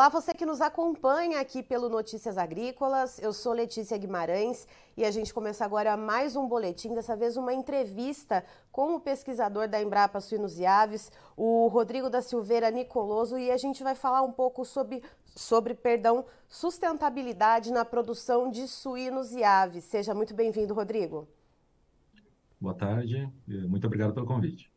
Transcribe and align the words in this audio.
Olá, 0.00 0.08
você 0.08 0.32
que 0.32 0.46
nos 0.46 0.62
acompanha 0.62 1.42
aqui 1.42 1.62
pelo 1.62 1.90
Notícias 1.90 2.38
Agrícolas. 2.38 3.18
Eu 3.18 3.34
sou 3.34 3.52
Letícia 3.52 3.98
Guimarães 3.98 4.66
e 4.96 5.04
a 5.04 5.10
gente 5.10 5.34
começa 5.34 5.62
agora 5.62 5.94
mais 5.94 6.34
um 6.34 6.48
boletim, 6.48 6.94
dessa 6.94 7.14
vez 7.14 7.36
uma 7.36 7.52
entrevista 7.52 8.42
com 8.72 8.94
o 8.94 9.00
pesquisador 9.00 9.68
da 9.68 9.78
Embrapa 9.78 10.18
Suínos 10.18 10.58
e 10.58 10.64
Aves, 10.64 11.12
o 11.36 11.66
Rodrigo 11.66 12.08
da 12.08 12.22
Silveira 12.22 12.70
Nicoloso, 12.70 13.36
e 13.36 13.50
a 13.50 13.58
gente 13.58 13.82
vai 13.82 13.94
falar 13.94 14.22
um 14.22 14.32
pouco 14.32 14.64
sobre, 14.64 15.02
sobre 15.36 15.74
perdão, 15.74 16.24
sustentabilidade 16.48 17.70
na 17.70 17.84
produção 17.84 18.50
de 18.50 18.66
suínos 18.68 19.32
e 19.32 19.44
aves. 19.44 19.84
Seja 19.84 20.14
muito 20.14 20.32
bem-vindo, 20.32 20.72
Rodrigo. 20.72 21.28
Boa 22.58 22.74
tarde, 22.74 23.30
muito 23.46 23.86
obrigado 23.86 24.14
pelo 24.14 24.24
convite. 24.24 24.69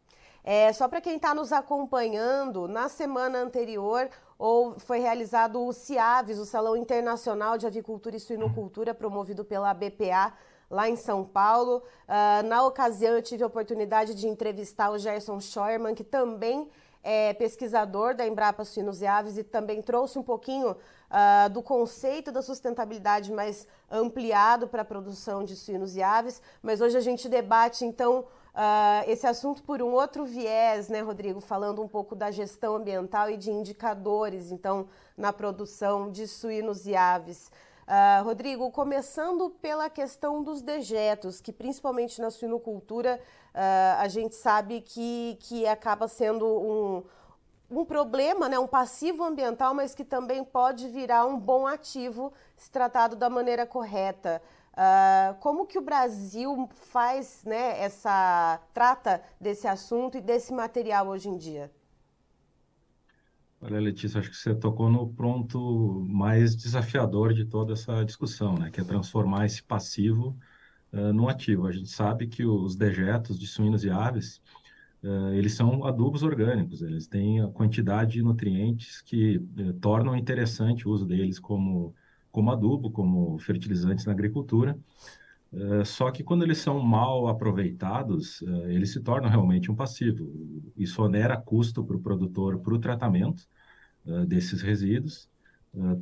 É, 0.43 0.73
só 0.73 0.87
para 0.87 0.99
quem 0.99 1.15
está 1.15 1.33
nos 1.33 1.53
acompanhando, 1.53 2.67
na 2.67 2.89
semana 2.89 3.39
anterior 3.39 4.09
ou 4.37 4.77
foi 4.77 4.99
realizado 4.99 5.65
o 5.65 5.71
CIAVES, 5.71 6.37
o 6.37 6.45
Salão 6.45 6.75
Internacional 6.75 7.57
de 7.57 7.65
Avicultura 7.65 8.17
e 8.17 8.19
Suinocultura, 8.19 8.93
promovido 8.93 9.45
pela 9.45 9.73
BPA, 9.73 10.33
lá 10.69 10.89
em 10.89 10.97
São 10.97 11.23
Paulo. 11.23 11.81
Uh, 12.07 12.45
na 12.45 12.65
ocasião, 12.65 13.13
eu 13.13 13.21
tive 13.21 13.43
a 13.43 13.47
oportunidade 13.47 14.13
de 14.13 14.27
entrevistar 14.27 14.89
o 14.89 14.97
Gerson 14.97 15.39
Scheuermann, 15.39 15.95
que 15.95 16.03
também 16.03 16.69
é 17.03 17.33
pesquisador 17.33 18.15
da 18.15 18.25
Embrapa 18.25 18.63
Suínos 18.63 19.01
e 19.01 19.05
Aves 19.05 19.37
e 19.37 19.43
também 19.43 19.81
trouxe 19.81 20.17
um 20.17 20.23
pouquinho 20.23 20.71
uh, 20.71 21.49
do 21.49 21.61
conceito 21.61 22.31
da 22.31 22.41
sustentabilidade 22.41 23.31
mais 23.31 23.67
ampliado 23.91 24.67
para 24.67 24.81
a 24.81 24.85
produção 24.85 25.43
de 25.43 25.55
suínos 25.55 25.95
e 25.95 26.01
aves. 26.01 26.41
Mas 26.61 26.81
hoje 26.81 26.97
a 26.97 27.01
gente 27.01 27.27
debate, 27.27 27.85
então, 27.85 28.25
Uh, 28.53 29.09
esse 29.09 29.25
assunto 29.25 29.63
por 29.63 29.81
um 29.81 29.93
outro 29.93 30.25
viés, 30.25 30.87
né, 30.87 31.01
Rodrigo, 31.01 31.41
falando 31.41 31.81
um 31.81 31.87
pouco 31.87 32.15
da 32.15 32.29
gestão 32.29 32.75
ambiental 32.75 33.27
e 33.29 33.35
de 33.35 33.49
indicadores, 33.49 34.51
então, 34.51 34.87
na 35.17 35.33
produção 35.33 36.11
de 36.11 36.27
suínos 36.27 36.85
e 36.85 36.95
aves. 36.95 37.51
Uh, 37.87 38.23
Rodrigo, 38.23 38.69
começando 38.69 39.49
pela 39.49 39.89
questão 39.89 40.43
dos 40.43 40.61
dejetos, 40.61 41.41
que 41.41 41.51
principalmente 41.51 42.21
na 42.21 42.29
suinocultura 42.29 43.19
uh, 43.55 43.99
a 43.99 44.07
gente 44.07 44.35
sabe 44.35 44.81
que, 44.81 45.35
que 45.41 45.65
acaba 45.65 46.07
sendo 46.07 46.45
um, 46.45 47.03
um 47.71 47.83
problema, 47.83 48.47
né, 48.47 48.59
um 48.59 48.67
passivo 48.67 49.23
ambiental, 49.23 49.73
mas 49.73 49.95
que 49.95 50.05
também 50.05 50.43
pode 50.43 50.87
virar 50.89 51.25
um 51.25 51.39
bom 51.39 51.65
ativo 51.65 52.31
se 52.55 52.69
tratado 52.69 53.15
da 53.15 53.29
maneira 53.29 53.65
correta. 53.65 54.41
Uh, 54.73 55.39
como 55.39 55.67
que 55.67 55.77
o 55.77 55.81
Brasil 55.83 56.67
faz, 56.91 57.43
né, 57.45 57.79
essa 57.79 58.59
trata 58.73 59.21
desse 59.39 59.67
assunto 59.67 60.17
e 60.17 60.21
desse 60.21 60.51
material 60.51 61.07
hoje 61.09 61.29
em 61.29 61.37
dia? 61.37 61.71
Olha, 63.61 63.79
Letícia, 63.79 64.19
acho 64.19 64.31
que 64.31 64.35
você 64.35 64.53
tocou 64.55 64.89
no 64.89 65.07
ponto 65.07 66.03
mais 66.09 66.55
desafiador 66.55 67.33
de 67.33 67.45
toda 67.45 67.73
essa 67.73 68.03
discussão, 68.03 68.57
né, 68.57 68.71
que 68.71 68.81
é 68.81 68.83
transformar 68.83 69.45
esse 69.45 69.61
passivo 69.61 70.35
uh, 70.91 71.13
num 71.13 71.29
ativo. 71.29 71.67
A 71.67 71.71
gente 71.71 71.89
sabe 71.89 72.27
que 72.27 72.43
os 72.43 72.75
dejetos 72.75 73.39
de 73.39 73.45
suínos 73.45 73.83
e 73.83 73.91
aves, 73.91 74.41
uh, 75.03 75.33
eles 75.33 75.53
são 75.53 75.85
adubos 75.85 76.23
orgânicos, 76.23 76.81
eles 76.81 77.05
têm 77.07 77.41
a 77.41 77.47
quantidade 77.47 78.13
de 78.13 78.23
nutrientes 78.23 79.01
que 79.01 79.39
tornam 79.79 80.15
interessante 80.15 80.87
o 80.87 80.91
uso 80.91 81.05
deles 81.05 81.39
como 81.39 81.93
como 82.33 82.51
adubo, 82.51 82.89
como 82.91 83.37
fertilizantes 83.37 84.05
na 84.05 84.11
agricultura. 84.11 84.77
Uh, 85.53 85.85
só 85.85 86.09
que 86.09 86.23
quando 86.23 86.43
eles 86.43 86.57
são 86.57 86.79
mal 86.79 87.27
aproveitados, 87.27 88.41
uh, 88.41 88.71
eles 88.71 88.91
se 88.91 88.99
tornam 88.99 89.29
realmente 89.29 89.71
um 89.71 89.75
passivo. 89.75 90.27
Isso 90.75 91.01
onera 91.03 91.37
custo 91.37 91.85
para 91.85 91.95
o 91.95 92.01
produtor 92.01 92.59
para 92.59 92.73
o 92.73 92.79
tratamento 92.79 93.47
uh, 94.05 94.25
desses 94.25 94.61
resíduos. 94.61 95.29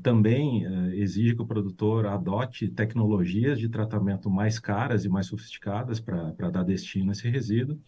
também 0.03 0.66
exige 1.03 1.34
que 1.36 1.42
o 1.42 1.46
produtor 1.46 2.06
adote 2.06 2.68
tecnologias 2.68 3.58
de 3.58 3.69
tratamento 3.69 4.30
mais 4.30 4.59
caras 4.59 5.06
e 5.06 5.09
mais 5.09 5.28
sofisticadas 5.28 6.00
para 6.00 6.50
dar 6.52 6.63
destino 6.63 7.09
a 7.09 7.13
esse 7.13 7.30
resíduo. 7.30 7.80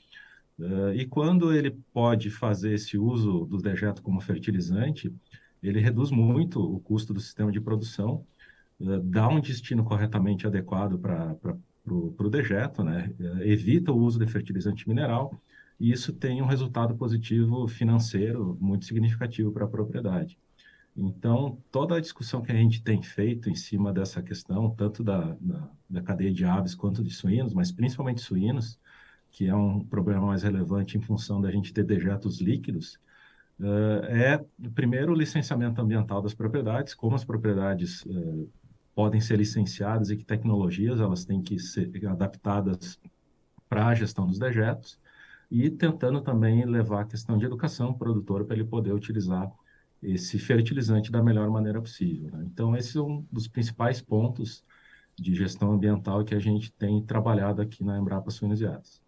e 0.95 1.05
quando 1.05 1.51
ele 1.53 1.71
pode 1.93 2.29
fazer 2.29 2.73
esse 2.73 2.97
uso 2.97 3.45
do 3.45 3.57
dejeto 3.57 4.01
como 4.01 4.21
fertilizante, 4.21 5.11
ele 5.61 5.79
reduz 5.81 6.11
muito 6.11 6.59
o 6.61 6.79
custo 6.79 7.13
do 7.13 7.19
sistema 7.19 7.51
de 7.51 7.59
produção 7.61 8.25
eh, 8.83 8.99
dá 9.03 9.27
um 9.27 9.39
destino 9.39 9.83
corretamente 9.83 10.45
adequado 10.45 10.99
para 10.99 11.35
o 11.85 12.29
dejeto, 12.29 12.83
né? 12.83 13.13
Eh, 13.19 13.51
evita 13.51 13.91
o 13.91 13.97
uso 13.97 14.19
de 14.19 14.27
fertilizante 14.27 14.87
mineral 14.87 15.39
e 15.79 15.91
isso 15.91 16.13
tem 16.13 16.41
um 16.41 16.45
resultado 16.45 16.95
positivo 16.95 17.67
financeiro 17.67 18.57
muito 18.59 18.85
significativo 18.85 19.51
para 19.51 19.65
a 19.65 19.67
propriedade. 19.67 20.37
Então, 20.95 21.57
toda 21.71 21.97
a 21.97 21.99
discussão 21.99 22.41
que 22.41 22.51
a 22.51 22.55
gente 22.55 22.83
tem 22.83 23.01
feito 23.01 23.49
em 23.49 23.55
cima 23.55 23.91
dessa 23.91 24.21
questão, 24.21 24.69
tanto 24.69 25.03
da, 25.03 25.35
da, 25.41 25.69
da, 25.89 26.01
cadeia 26.03 26.31
de 26.31 26.45
aves 26.45 26.75
quanto 26.75 27.03
de 27.03 27.09
suínos, 27.09 27.53
mas 27.53 27.71
principalmente 27.71 28.21
suínos, 28.21 28.79
que 29.31 29.47
é 29.47 29.55
um 29.55 29.83
problema 29.83 30.27
mais 30.27 30.43
relevante 30.43 30.97
em 30.97 31.01
função 31.01 31.41
da 31.41 31.51
gente 31.51 31.73
ter 31.73 31.83
dejetos 31.83 32.39
líquidos, 32.39 32.99
uh, 33.59 34.05
é, 34.05 34.45
primeiro, 34.75 35.13
o 35.13 35.15
licenciamento 35.15 35.81
ambiental 35.81 36.21
das 36.21 36.35
propriedades, 36.35 36.93
como 36.93 37.15
as 37.15 37.25
propriedades 37.25 38.03
uh, 38.05 38.47
podem 38.95 39.19
ser 39.19 39.37
licenciadas 39.37 40.09
e 40.09 40.17
que 40.17 40.25
tecnologias 40.25 40.99
elas 40.99 41.25
têm 41.25 41.41
que 41.41 41.59
ser 41.59 41.89
adaptadas 42.07 42.99
para 43.67 43.87
a 43.87 43.95
gestão 43.95 44.27
dos 44.27 44.37
dejetos 44.37 44.99
e 45.49 45.69
tentando 45.69 46.21
também 46.21 46.65
levar 46.65 47.01
a 47.01 47.05
questão 47.05 47.37
de 47.37 47.45
educação 47.45 47.93
para 47.93 48.09
o 48.09 48.13
produtor 48.13 48.45
para 48.45 48.55
ele 48.55 48.65
poder 48.65 48.93
utilizar 48.93 49.51
esse 50.01 50.37
fertilizante 50.37 51.11
da 51.11 51.23
melhor 51.23 51.49
maneira 51.49 51.81
possível. 51.81 52.29
Né? 52.31 52.43
Então, 52.45 52.75
esse 52.75 52.97
é 52.97 53.01
um 53.01 53.25
dos 53.31 53.47
principais 53.47 54.01
pontos 54.01 54.63
de 55.15 55.33
gestão 55.33 55.71
ambiental 55.71 56.23
que 56.23 56.35
a 56.35 56.39
gente 56.39 56.71
tem 56.73 57.01
trabalhado 57.03 57.61
aqui 57.61 57.83
na 57.83 57.97
Embrapa 57.97 58.29
Suínos 58.31 58.61
e 58.61 58.65
Aves. 58.65 59.01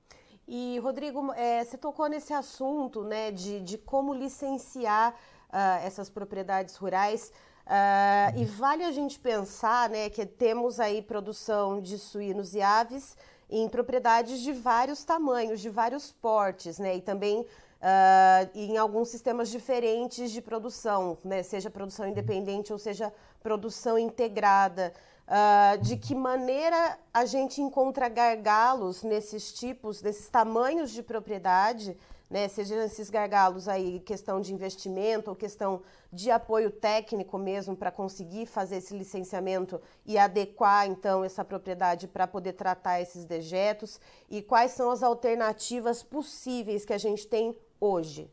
E, 0.47 0.78
Rodrigo, 0.79 1.34
é, 1.34 1.63
você 1.63 1.78
tocou 1.78 2.07
nesse 2.07 2.31
assunto 2.31 3.03
né, 3.03 3.31
de, 3.31 3.62
de 3.62 3.78
como 3.79 4.13
licenciar 4.13 5.13
uh, 5.50 5.84
essas 5.84 6.09
propriedades 6.09 6.75
rurais. 6.75 7.31
Uh, 7.66 8.38
e 8.38 8.46
vale 8.46 8.84
a 8.84 8.92
gente 8.92 9.20
pensar 9.20 9.90
né, 9.90 10.08
que 10.08 10.24
temos 10.24 10.80
aí 10.80 11.02
produção 11.02 11.81
de 11.81 11.98
suínos 11.98 12.53
e 12.53 12.62
aves 12.62 13.18
em 13.50 13.68
propriedades 13.68 14.40
de 14.42 14.53
vários 14.53 15.03
tamanhos, 15.03 15.59
de 15.59 15.70
vários 15.70 16.12
portes, 16.12 16.78
né? 16.78 16.98
E 16.98 17.02
também 17.02 17.42
uh, 17.42 18.50
em 18.53 18.78
alguns 18.78 19.09
sistemas 19.09 19.50
diferentes 19.50 20.31
de 20.31 20.42
produção, 20.42 21.18
né? 21.24 21.42
Seja 21.44 21.70
produção 21.70 22.08
independente 22.08 22.72
ou 22.72 22.80
seja 22.80 23.12
produção 23.42 23.97
integrada. 23.97 24.94
Uh, 25.28 25.82
de 25.82 25.97
que 25.97 26.14
maneira 26.14 27.00
a 27.12 27.26
gente 27.26 27.59
encontra 27.59 28.08
gargalos 28.08 29.02
nesses 29.02 29.52
tipos, 29.52 30.03
nesses 30.03 30.30
tamanhos 30.30 30.92
de 30.92 31.02
propriedade 31.02 31.97
né? 32.30 32.47
Sejam 32.47 32.81
esses 32.81 33.09
gargalos 33.09 33.68
aí, 33.68 34.00
questão 34.00 34.41
de 34.41 34.53
investimento 34.53 35.30
ou 35.30 35.36
questão 35.36 35.81
de 36.12 36.31
apoio 36.31 36.72
técnico 36.72 37.38
mesmo 37.38 37.75
para 37.75 37.91
conseguir 37.91 38.46
fazer 38.46 38.78
esse 38.78 38.97
licenciamento 38.97 39.81
e 40.06 40.18
adequar 40.18 40.88
então 40.88 41.24
essa 41.24 41.44
propriedade 41.44 42.08
para 42.08 42.28
poder 42.28 42.53
tratar 42.53 43.02
esses 43.02 43.25
dejetos 43.25 44.00
e 44.30 44.41
quais 44.41 44.72
são 44.72 44.90
as 44.91 45.03
alternativas 45.03 46.02
possíveis 46.02 46.85
que 46.85 46.94
a 46.94 46.97
gente 46.97 47.28
tem 47.28 47.56
hoje? 47.80 48.30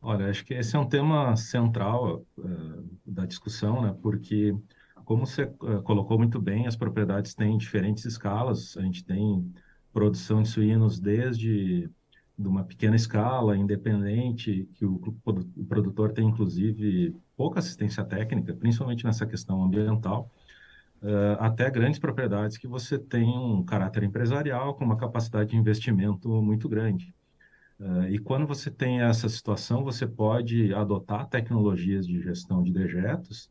Olha, 0.00 0.30
acho 0.30 0.44
que 0.44 0.54
esse 0.54 0.76
é 0.76 0.78
um 0.78 0.88
tema 0.88 1.34
central 1.36 2.24
uh, 2.38 2.88
da 3.04 3.26
discussão, 3.26 3.82
né? 3.82 3.96
Porque 4.00 4.54
como 5.04 5.26
você 5.26 5.44
uh, 5.44 5.82
colocou 5.82 6.18
muito 6.18 6.40
bem, 6.40 6.66
as 6.66 6.76
propriedades 6.76 7.34
têm 7.34 7.56
diferentes 7.56 8.04
escalas. 8.04 8.76
A 8.76 8.82
gente 8.82 9.02
tem 9.04 9.52
produção 9.92 10.42
de 10.42 10.48
suínos 10.50 11.00
desde 11.00 11.90
de 12.38 12.46
uma 12.46 12.62
pequena 12.64 12.94
escala, 12.94 13.56
independente, 13.56 14.68
que 14.74 14.84
o, 14.86 14.94
o, 15.24 15.64
produtor 15.64 16.12
tem, 16.12 16.28
inclusive, 16.28 17.14
pouca 17.36 17.58
assistência 17.58 18.04
técnica, 18.04 18.54
principalmente 18.54 19.04
nessa 19.04 19.26
questão 19.26 19.62
ambiental, 19.64 20.30
uh, 21.02 21.36
até 21.40 21.68
grandes 21.68 21.98
propriedades 21.98 22.56
que 22.56 22.68
você 22.68 22.96
tem 22.96 23.28
um 23.36 23.64
caráter 23.64 24.04
empresarial 24.04 24.74
com 24.74 24.84
uma 24.84 24.96
capacidade 24.96 25.50
de 25.50 25.56
investimento 25.56 26.28
muito 26.40 26.68
grande. 26.68 27.12
Uh, 27.80 28.04
e 28.08 28.18
quando 28.18 28.46
você 28.46 28.70
tem 28.70 29.00
essa 29.02 29.28
situação, 29.28 29.82
você 29.82 30.06
pode 30.06 30.72
adotar 30.74 31.26
tecnologias 31.28 32.06
de 32.06 32.22
gestão 32.22 32.62
de 32.62 32.72
dejetos, 32.72 33.50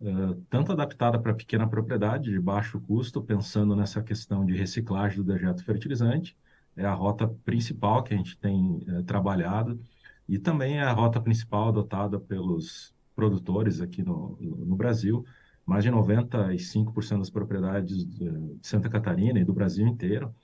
uh, 0.00 0.34
tanto 0.48 0.70
adaptada 0.70 1.18
para 1.18 1.34
pequena 1.34 1.68
propriedade, 1.68 2.30
de 2.30 2.38
baixo 2.38 2.80
custo, 2.80 3.20
pensando 3.20 3.74
nessa 3.74 4.00
questão 4.00 4.46
de 4.46 4.54
reciclagem 4.54 5.16
do 5.18 5.24
dejeto 5.24 5.64
fertilizante, 5.64 6.36
é 6.80 6.86
a 6.86 6.94
rota 6.94 7.28
principal 7.44 8.02
que 8.02 8.14
a 8.14 8.16
gente 8.16 8.38
tem 8.38 8.82
é, 8.88 9.02
trabalhado 9.02 9.80
e 10.28 10.38
também 10.38 10.78
é 10.78 10.82
a 10.82 10.92
rota 10.92 11.20
principal 11.20 11.68
adotada 11.68 12.18
pelos 12.18 12.94
produtores 13.14 13.80
aqui 13.80 14.02
no, 14.02 14.38
no 14.40 14.76
Brasil. 14.76 15.24
Mais 15.66 15.84
de 15.84 15.90
95% 15.90 17.18
das 17.18 17.30
propriedades 17.30 18.04
de 18.04 18.58
Santa 18.62 18.88
Catarina 18.88 19.38
e 19.38 19.44
do 19.44 19.52
Brasil 19.52 19.86
inteiro 19.86 20.34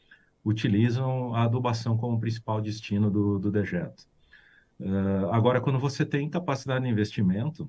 utilizam 0.45 1.35
a 1.35 1.45
adubação 1.45 1.97
como 1.97 2.21
principal 2.21 2.61
destino 2.61 3.11
do, 3.11 3.39
do 3.39 3.51
dejeto. 3.51 4.05
Uh, 4.79 5.31
agora, 5.33 5.61
quando 5.61 5.79
você 5.79 6.05
tem 6.05 6.29
capacidade 6.29 6.85
de 6.85 6.91
investimento, 6.91 7.69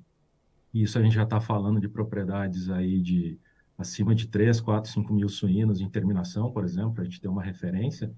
e 0.74 0.84
isso 0.84 1.00
a 1.00 1.02
gente 1.02 1.16
já 1.16 1.24
está 1.24 1.40
falando 1.40 1.80
de 1.80 1.88
propriedades 1.88 2.70
aí 2.70 3.02
de 3.02 3.40
acima 3.78 4.14
de 4.14 4.28
3, 4.28 4.60
4, 4.60 4.92
5 4.92 5.14
mil 5.14 5.30
suínos 5.30 5.82
em 5.82 5.90
terminação, 5.90 6.52
por 6.52 6.64
exemplo, 6.64 7.02
a 7.02 7.04
gente 7.04 7.22
tem 7.22 7.30
uma 7.30 7.44
referência, 7.44 8.12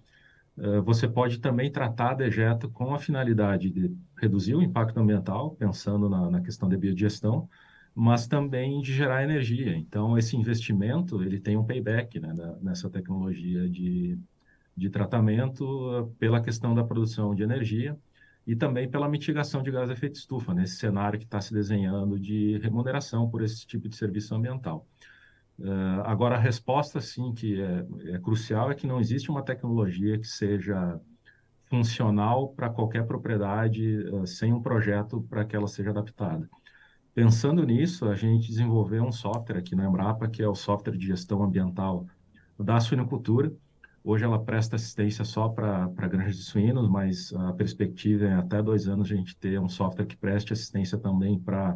você 0.84 1.08
pode 1.08 1.40
também 1.40 1.72
tratar 1.72 2.16
dejeto 2.16 2.70
com 2.70 2.94
a 2.94 3.00
finalidade 3.00 3.70
de 3.70 3.96
reduzir 4.18 4.56
o 4.56 4.62
impacto 4.62 5.00
ambiental, 5.00 5.52
pensando 5.52 6.10
na, 6.10 6.30
na 6.30 6.42
questão 6.42 6.68
de 6.68 6.76
biodigestão, 6.76 7.48
mas 7.94 8.28
também 8.28 8.82
de 8.82 8.94
gerar 8.94 9.24
energia. 9.24 9.76
Então, 9.76 10.18
esse 10.18 10.36
investimento, 10.38 11.22
ele 11.24 11.40
tem 11.40 11.58
um 11.58 11.66
payback 11.66 12.20
né, 12.20 12.34
nessa 12.62 12.90
tecnologia 12.90 13.70
de, 13.70 14.18
de 14.76 14.90
tratamento 14.90 15.64
uh, 15.66 16.08
pela 16.20 16.42
questão 16.42 16.74
da 16.74 16.84
produção 16.84 17.36
de 17.36 17.44
energia, 17.44 17.98
e 18.48 18.56
também 18.56 18.90
pela 18.90 19.08
mitigação 19.08 19.62
de 19.62 19.70
gás 19.70 19.90
de 19.90 19.94
efeito 19.94 20.16
estufa, 20.16 20.54
nesse 20.54 20.78
cenário 20.78 21.20
que 21.20 21.26
está 21.26 21.40
se 21.40 21.54
desenhando 21.54 22.20
de 22.20 22.58
remuneração 22.60 23.30
por 23.30 23.44
esse 23.44 23.66
tipo 23.68 23.88
de 23.88 23.96
serviço 23.96 24.34
ambiental. 24.34 24.88
Uh, 25.60 26.02
agora, 26.06 26.36
a 26.36 26.40
resposta, 26.40 27.02
sim, 27.02 27.34
que 27.34 27.62
é, 27.62 27.86
é, 28.14 28.20
crucial, 28.20 28.72
é 28.72 28.76
que 28.76 28.88
não 28.88 29.00
existe 29.00 29.30
uma 29.30 29.44
tecnologia 29.44 30.18
que 30.18 30.28
seja 30.28 31.00
funcional 31.66 32.50
para 32.50 32.70
qualquer 32.70 33.06
propriedade 33.06 33.98
uh, 34.08 34.26
sem 34.26 34.54
um 34.54 34.62
projeto 34.62 35.22
para 35.30 35.44
que 35.44 35.56
ela 35.56 35.68
seja 35.68 35.90
adaptada. 35.90 36.50
Pensando 37.14 37.66
nisso, 37.66 38.08
a 38.08 38.16
gente 38.16 38.48
desenvolveu 38.48 39.04
um 39.04 39.12
software 39.12 39.58
aqui 39.58 39.76
na 39.76 39.86
Embrapa, 39.86 40.30
que 40.30 40.42
é 40.42 40.48
o 40.48 40.56
software 40.56 40.98
de 40.98 41.08
gestão 41.08 41.44
ambiental 41.44 42.06
da 42.58 42.80
suinocultura, 42.80 43.52
Hoje 44.04 44.24
ela 44.24 44.44
presta 44.44 44.76
assistência 44.76 45.26
só 45.26 45.50
para 45.50 45.88
granjas 46.08 46.38
de 46.38 46.44
suínos, 46.44 46.90
mas 46.90 47.34
a 47.34 47.54
perspectiva 47.54 48.26
é 48.26 48.34
até 48.34 48.62
dois 48.62 48.88
anos 48.88 49.12
a 49.12 49.16
gente 49.16 49.36
ter 49.38 49.60
um 49.60 49.68
software 49.68 50.06
que 50.06 50.16
preste 50.16 50.54
assistência 50.54 50.98
também 50.98 51.38
para 51.38 51.76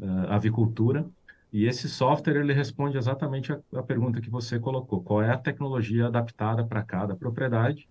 uh, 0.00 0.06
avicultura. 0.28 1.08
E 1.54 1.66
esse 1.66 1.88
software 1.88 2.40
ele 2.40 2.52
responde 2.52 2.98
exatamente 2.98 3.52
a, 3.52 3.60
a 3.76 3.82
pergunta 3.84 4.20
que 4.20 4.28
você 4.28 4.58
colocou: 4.58 5.00
qual 5.00 5.22
é 5.22 5.30
a 5.30 5.38
tecnologia 5.38 6.08
adaptada 6.08 6.64
para 6.66 6.82
cada 6.82 7.14
propriedade? 7.14 7.88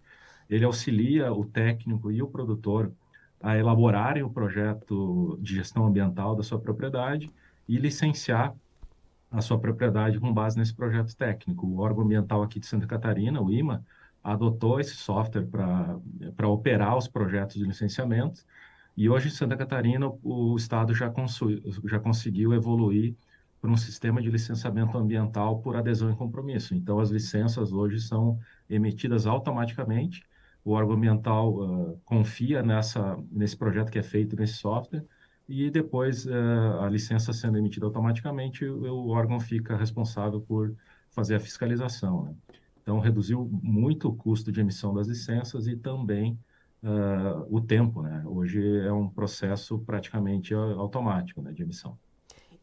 Ele 0.50 0.66
auxilia 0.66 1.32
o 1.32 1.46
técnico 1.46 2.12
e 2.12 2.22
o 2.22 2.28
produtor 2.28 2.92
a 3.42 3.58
elaborarem 3.58 4.22
o 4.22 4.30
projeto 4.30 5.38
de 5.42 5.56
gestão 5.56 5.86
ambiental 5.86 6.36
da 6.36 6.44
sua 6.44 6.60
propriedade 6.60 7.32
e 7.66 7.78
licenciar 7.78 8.54
a 9.32 9.40
sua 9.40 9.58
propriedade 9.58 10.20
com 10.20 10.34
base 10.34 10.58
nesse 10.58 10.76
projeto 10.76 11.16
técnico. 11.16 11.66
O 11.66 11.80
órgão 11.80 12.04
ambiental 12.04 12.44
aqui 12.44 12.60
de 12.60 12.66
Santa 12.66 12.86
Catarina, 12.86 13.42
o 13.42 13.50
IMA, 13.50 13.82
adotou 14.22 14.82
esse 14.82 14.96
software 14.96 15.48
para 16.36 16.48
operar 16.50 16.98
os 16.98 17.08
projetos 17.08 17.56
de 17.56 17.64
licenciamento 17.64 18.44
e 18.98 19.10
hoje 19.10 19.30
em 19.30 19.32
Santa 19.32 19.56
Catarina 19.56 20.12
o, 20.22 20.54
Estado 20.58 20.94
já, 20.94 21.12
já 21.86 22.00
conseguiu 22.00 22.54
evoluir 22.54 23.16
para 23.64 23.72
um 23.72 23.78
sistema 23.78 24.22
de 24.22 24.30
licenciamento 24.30 24.98
ambiental 24.98 25.62
por 25.62 25.78
adesão 25.78 26.12
e 26.12 26.16
compromisso. 26.18 26.76
Então, 26.76 27.00
as 27.00 27.10
licenças 27.10 27.72
hoje 27.72 27.98
são 28.02 28.38
emitidas 28.70 29.26
automaticamente, 29.26 30.22
o 30.66 30.72
órgão 30.72 30.96
ambiental 30.96 31.54
uh, 31.54 32.02
confia 32.04 32.62
nessa, 32.62 33.18
nesse 33.32 33.56
projeto 33.56 33.90
que 33.90 33.98
é 33.98 34.04
feito 34.04 34.36
nesse 34.36 34.56
software 34.56 35.06
e 35.48 35.70
depois 35.70 36.28
eh, 36.28 36.34
a 36.82 36.88
licença 36.90 37.34
sendo 37.34 37.58
emitida 37.58 37.86
automaticamente, 37.86 38.66
o, 38.66 39.10
órgão 39.10 39.42
fica 39.42 39.76
responsável 39.76 40.40
por 40.40 40.74
fazer 41.10 41.36
a 41.36 41.40
fiscalização. 41.40 42.24
Né? 42.24 42.36
Então, 42.82 43.00
reduziu 43.00 43.50
muito 43.62 44.08
o 44.08 44.16
custo 44.16 44.52
de 44.54 44.62
emissão 44.62 44.94
das 44.94 45.08
licenças 45.08 45.68
e 45.68 45.76
também 45.76 46.40
uh, 46.82 47.46
o 47.50 47.60
tempo. 47.60 48.02
Né? 48.02 48.24
Hoje 48.26 48.80
é 48.80 48.92
um 48.92 49.10
processo 49.10 49.80
praticamente 49.80 50.54
automático 50.54 51.42
né, 51.42 51.52
de 51.52 51.62
emissão. 51.62 51.98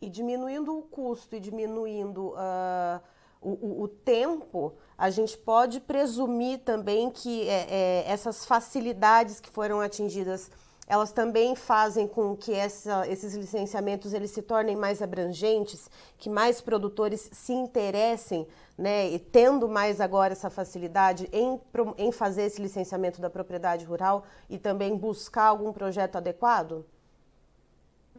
E 0.01 0.09
diminuindo 0.09 0.79
o 0.79 0.83
custo 0.83 1.37
e 1.37 1.41
diminuindo 1.41 2.29
uh, 2.29 3.01
o, 3.41 3.83
o, 3.83 3.89
tempo, 3.89 4.75
a 4.97 5.11
gente 5.11 5.37
pode 5.37 5.81
presumir 5.81 6.61
também 6.61 7.11
que 7.11 7.49
é, 7.49 7.67
é, 7.69 8.05
essas 8.07 8.45
facilidades 8.45 9.41
que 9.41 9.51
foram 9.51 9.81
atingidas 9.81 10.51
elas 10.91 11.13
também 11.13 11.55
fazem 11.55 12.09
com 12.09 12.37
que 12.37 12.53
essa, 12.53 13.07
esses 13.07 13.33
licenciamentos 13.35 14.13
eles 14.13 14.33
se 14.33 14.43
tornem 14.43 14.75
mais 14.75 15.01
abrangentes, 15.01 15.89
que 16.19 16.29
mais 16.29 16.61
produtores 16.61 17.31
se 17.33 17.53
interessem, 17.53 18.45
né, 18.77 19.09
e 19.09 19.17
tendo 19.21 19.69
mais 19.69 20.01
agora 20.01 20.33
essa 20.33 20.51
facilidade 20.51 21.29
em, 21.33 21.61
em 21.97 22.11
fazer 22.11 22.43
esse 22.43 22.61
licenciamento 22.61 23.21
da 23.21 23.31
propriedade 23.31 23.85
rural 23.85 24.25
e 24.49 24.59
também 24.59 24.97
buscar 24.97 25.45
algum 25.45 25.73
projeto 25.73 26.17
adequado? 26.17 26.85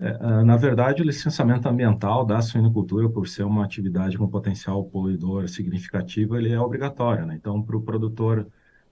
É, 0.02 0.18
ah, 0.20 0.44
na 0.44 0.58
verdade, 0.58 1.04
o 1.04 1.06
licenciamento 1.06 1.70
ambiental 1.70 2.26
da 2.26 2.42
suinocultura, 2.42 3.08
por 3.08 3.28
ser 3.28 3.44
uma 3.44 3.64
atividade 3.64 4.18
com 4.18 4.28
potencial 4.28 4.84
poluidor 4.84 5.48
significativo, 5.48 6.36
ele 6.36 6.52
é 6.52 6.60
obrigatório. 6.60 7.24
Né? 7.24 7.36
Então, 7.36 7.62
para 7.62 7.78
o 7.78 7.82
produtor 7.84 8.48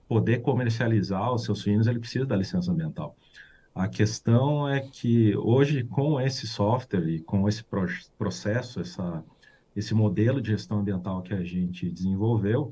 poder 0.07 0.41
comercializar 0.43 1.33
os 1.33 1.45
seus 1.45 1.59
suínos, 1.59 1.87
ele 1.87 1.97
precisa 1.99 2.27
da 2.27 2.35
licença 2.35 2.71
ambiental. 2.71 3.17
A 3.73 3.87
questão 3.87 4.69
é 4.69 4.81
que 4.81 5.35
hoje, 5.37 5.83
com 5.83 6.21
esse 6.21 6.45
software 6.45 7.07
e 7.09 7.19
com 7.21 7.49
esse 7.49 7.63
processo, 8.17 8.79
essa, 8.79 9.23
esse 9.75 9.95
modelo 9.95 10.39
de 10.39 10.51
gestão 10.51 10.79
ambiental 10.79 11.23
que 11.23 11.33
a 11.33 11.43
gente 11.43 11.89
desenvolveu, 11.89 12.71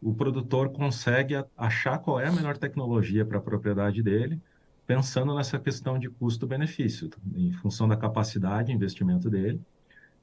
o 0.00 0.14
produtor 0.14 0.70
consegue 0.70 1.34
achar 1.56 1.98
qual 1.98 2.20
é 2.20 2.28
a 2.28 2.32
melhor 2.32 2.56
tecnologia 2.56 3.24
para 3.24 3.38
a 3.38 3.40
propriedade 3.40 4.02
dele, 4.02 4.40
pensando 4.86 5.34
nessa 5.34 5.58
questão 5.58 5.98
de 5.98 6.08
custo-benefício, 6.08 7.10
em 7.34 7.52
função 7.52 7.88
da 7.88 7.96
capacidade 7.96 8.68
de 8.68 8.74
investimento 8.74 9.28
dele 9.28 9.60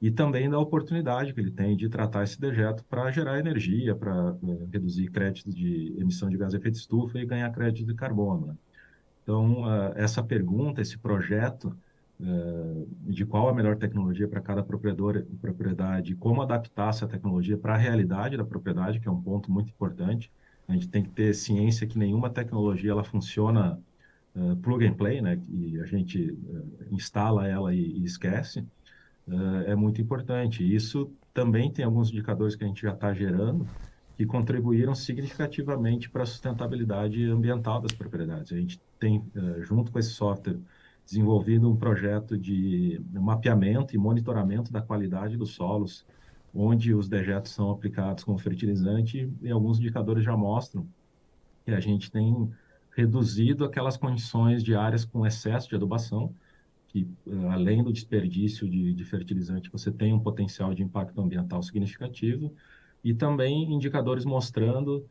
e 0.00 0.10
também 0.10 0.48
da 0.48 0.58
oportunidade 0.58 1.32
que 1.32 1.40
ele 1.40 1.50
tem 1.50 1.76
de 1.76 1.88
tratar 1.88 2.24
esse 2.24 2.40
dejeto 2.40 2.84
para 2.84 3.10
gerar 3.10 3.38
energia, 3.38 3.94
para 3.94 4.36
é, 4.42 4.66
reduzir 4.72 5.10
créditos 5.10 5.54
de 5.54 5.94
emissão 5.98 6.28
de 6.28 6.36
gás 6.36 6.52
de 6.52 6.58
efeito 6.58 6.76
estufa 6.76 7.18
e 7.18 7.26
ganhar 7.26 7.50
crédito 7.50 7.86
de 7.86 7.94
carbono. 7.94 8.46
Né? 8.48 8.54
Então, 9.22 9.62
uh, 9.62 9.92
essa 9.94 10.22
pergunta, 10.22 10.80
esse 10.80 10.98
projeto 10.98 11.74
uh, 12.20 12.88
de 13.06 13.24
qual 13.24 13.48
a 13.48 13.54
melhor 13.54 13.76
tecnologia 13.76 14.28
para 14.28 14.40
cada 14.40 14.62
propriedor, 14.62 15.24
propriedade, 15.40 16.14
como 16.14 16.42
adaptar 16.42 16.90
essa 16.90 17.06
tecnologia 17.06 17.56
para 17.56 17.74
a 17.74 17.78
realidade 17.78 18.36
da 18.36 18.44
propriedade, 18.44 19.00
que 19.00 19.08
é 19.08 19.10
um 19.10 19.22
ponto 19.22 19.50
muito 19.50 19.70
importante. 19.70 20.30
A 20.66 20.72
gente 20.72 20.88
tem 20.88 21.02
que 21.02 21.10
ter 21.10 21.34
ciência 21.34 21.86
que 21.86 21.98
nenhuma 21.98 22.28
tecnologia 22.30 22.90
ela 22.90 23.04
funciona 23.04 23.78
uh, 24.36 24.56
plug 24.56 24.86
and 24.86 24.94
play, 24.94 25.20
né? 25.20 25.40
E 25.48 25.80
a 25.80 25.86
gente 25.86 26.36
instala 26.90 27.46
ela 27.46 27.74
e, 27.74 27.98
e 27.98 28.04
esquece. 28.04 28.66
é 29.66 29.74
muito 29.74 30.00
importante. 30.00 30.62
Isso 30.62 31.10
também 31.32 31.70
tem 31.72 31.84
alguns 31.84 32.10
indicadores 32.10 32.54
que 32.54 32.64
a 32.64 32.66
gente 32.66 32.82
já 32.82 32.92
está 32.92 33.12
gerando 33.12 33.66
que 34.16 34.24
contribuíram 34.24 34.94
significativamente 34.94 36.08
para 36.08 36.22
a 36.22 36.26
sustentabilidade 36.26 37.24
ambiental 37.24 37.80
das 37.80 37.92
propriedades. 37.92 38.52
A 38.52 38.56
gente 38.56 38.80
tem, 38.98 39.24
eh, 39.34 39.60
junto 39.62 39.90
com 39.90 39.98
esse 39.98 40.10
software, 40.10 40.58
desenvolvido 41.04 41.68
um 41.68 41.76
projeto 41.76 42.38
de 42.38 43.00
mapeamento 43.12 43.94
e 43.94 43.98
monitoramento 43.98 44.72
da 44.72 44.80
qualidade 44.80 45.36
dos 45.36 45.50
solos, 45.50 46.06
onde 46.54 46.94
os 46.94 47.08
dejetos 47.08 47.52
são 47.52 47.70
aplicados 47.70 48.24
como 48.24 48.38
fertilizante, 48.38 49.30
e 49.42 49.50
alguns 49.50 49.78
indicadores 49.78 50.24
já 50.24 50.36
mostram 50.36 50.86
que 51.64 51.72
a 51.72 51.80
gente 51.80 52.10
tem 52.10 52.50
reduzido 52.96 53.64
aquelas 53.64 53.96
condições 53.96 54.62
de 54.62 54.74
áreas 54.74 55.04
com 55.04 55.26
excesso 55.26 55.68
de 55.68 55.74
adubação, 55.74 56.34
que 56.88 57.08
eh, 57.26 57.48
além 57.50 57.82
do 57.82 57.92
desperdício 57.92 58.68
de, 58.68 58.94
de 58.94 59.04
fertilizante, 59.04 59.70
você 59.70 59.90
tem 59.90 60.12
um 60.12 60.20
potencial 60.20 60.72
de 60.72 60.82
impacto 60.82 61.20
ambiental 61.20 61.62
significativo, 61.62 62.54
e 63.02 63.12
também 63.12 63.72
indicadores 63.72 64.24
mostrando 64.24 65.06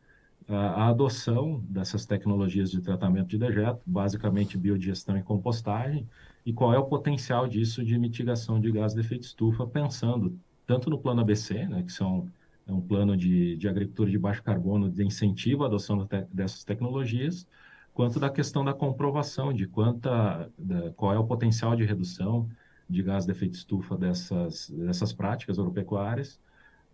a, 0.48 0.56
a 0.84 0.88
adoção 0.88 1.62
dessas 1.68 2.06
tecnologias 2.06 2.70
de 2.70 2.80
tratamento 2.80 3.28
de 3.28 3.38
dejeto, 3.38 3.80
basicamente 3.86 4.58
biodigestão 4.58 5.16
e 5.16 5.22
compostagem, 5.22 6.08
e 6.44 6.52
qual 6.52 6.74
é 6.74 6.78
o 6.78 6.84
potencial 6.84 7.46
disso 7.46 7.84
de 7.84 7.98
mitigação 7.98 8.60
de 8.60 8.70
gás 8.72 8.94
de 8.94 9.00
efeito 9.00 9.22
estufa, 9.24 9.66
pensando 9.66 10.38
tanto 10.66 10.90
no 10.90 10.98
plano 10.98 11.20
ABC, 11.20 11.66
né, 11.66 11.82
que 11.82 11.92
são 11.92 12.28
é 12.66 12.72
um 12.72 12.80
plano 12.80 13.16
de, 13.16 13.56
de 13.56 13.68
agricultura 13.68 14.10
de 14.10 14.18
baixo 14.18 14.42
carbono 14.42 14.90
de 14.90 15.04
incentivo 15.04 15.64
à 15.64 15.66
adoção 15.66 16.06
te, 16.06 16.26
dessas 16.32 16.64
tecnologias, 16.64 17.46
quanto 17.94 18.18
da 18.18 18.28
questão 18.28 18.64
da 18.64 18.74
comprovação 18.74 19.52
de 19.52 19.66
quanta, 19.66 20.50
da, 20.58 20.90
qual 20.92 21.14
é 21.14 21.18
o 21.18 21.24
potencial 21.24 21.76
de 21.76 21.84
redução 21.84 22.48
de 22.90 23.02
gás 23.02 23.24
de 23.24 23.32
efeito 23.32 23.54
estufa 23.54 23.96
dessas, 23.96 24.68
dessas 24.68 25.12
práticas 25.12 25.58
agropecuárias 25.58 26.38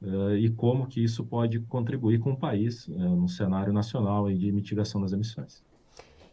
uh, 0.03 0.37
e 0.37 0.51
como 0.51 0.87
que 0.87 1.03
isso 1.03 1.25
pode 1.25 1.59
contribuir 1.61 2.21
com 2.21 2.33
o 2.33 2.37
país 2.37 2.87
uh, 2.87 2.93
no 2.93 3.29
cenário 3.29 3.73
nacional 3.73 4.31
de 4.31 4.53
mitigação 4.53 5.01
das 5.01 5.13
emissões. 5.13 5.65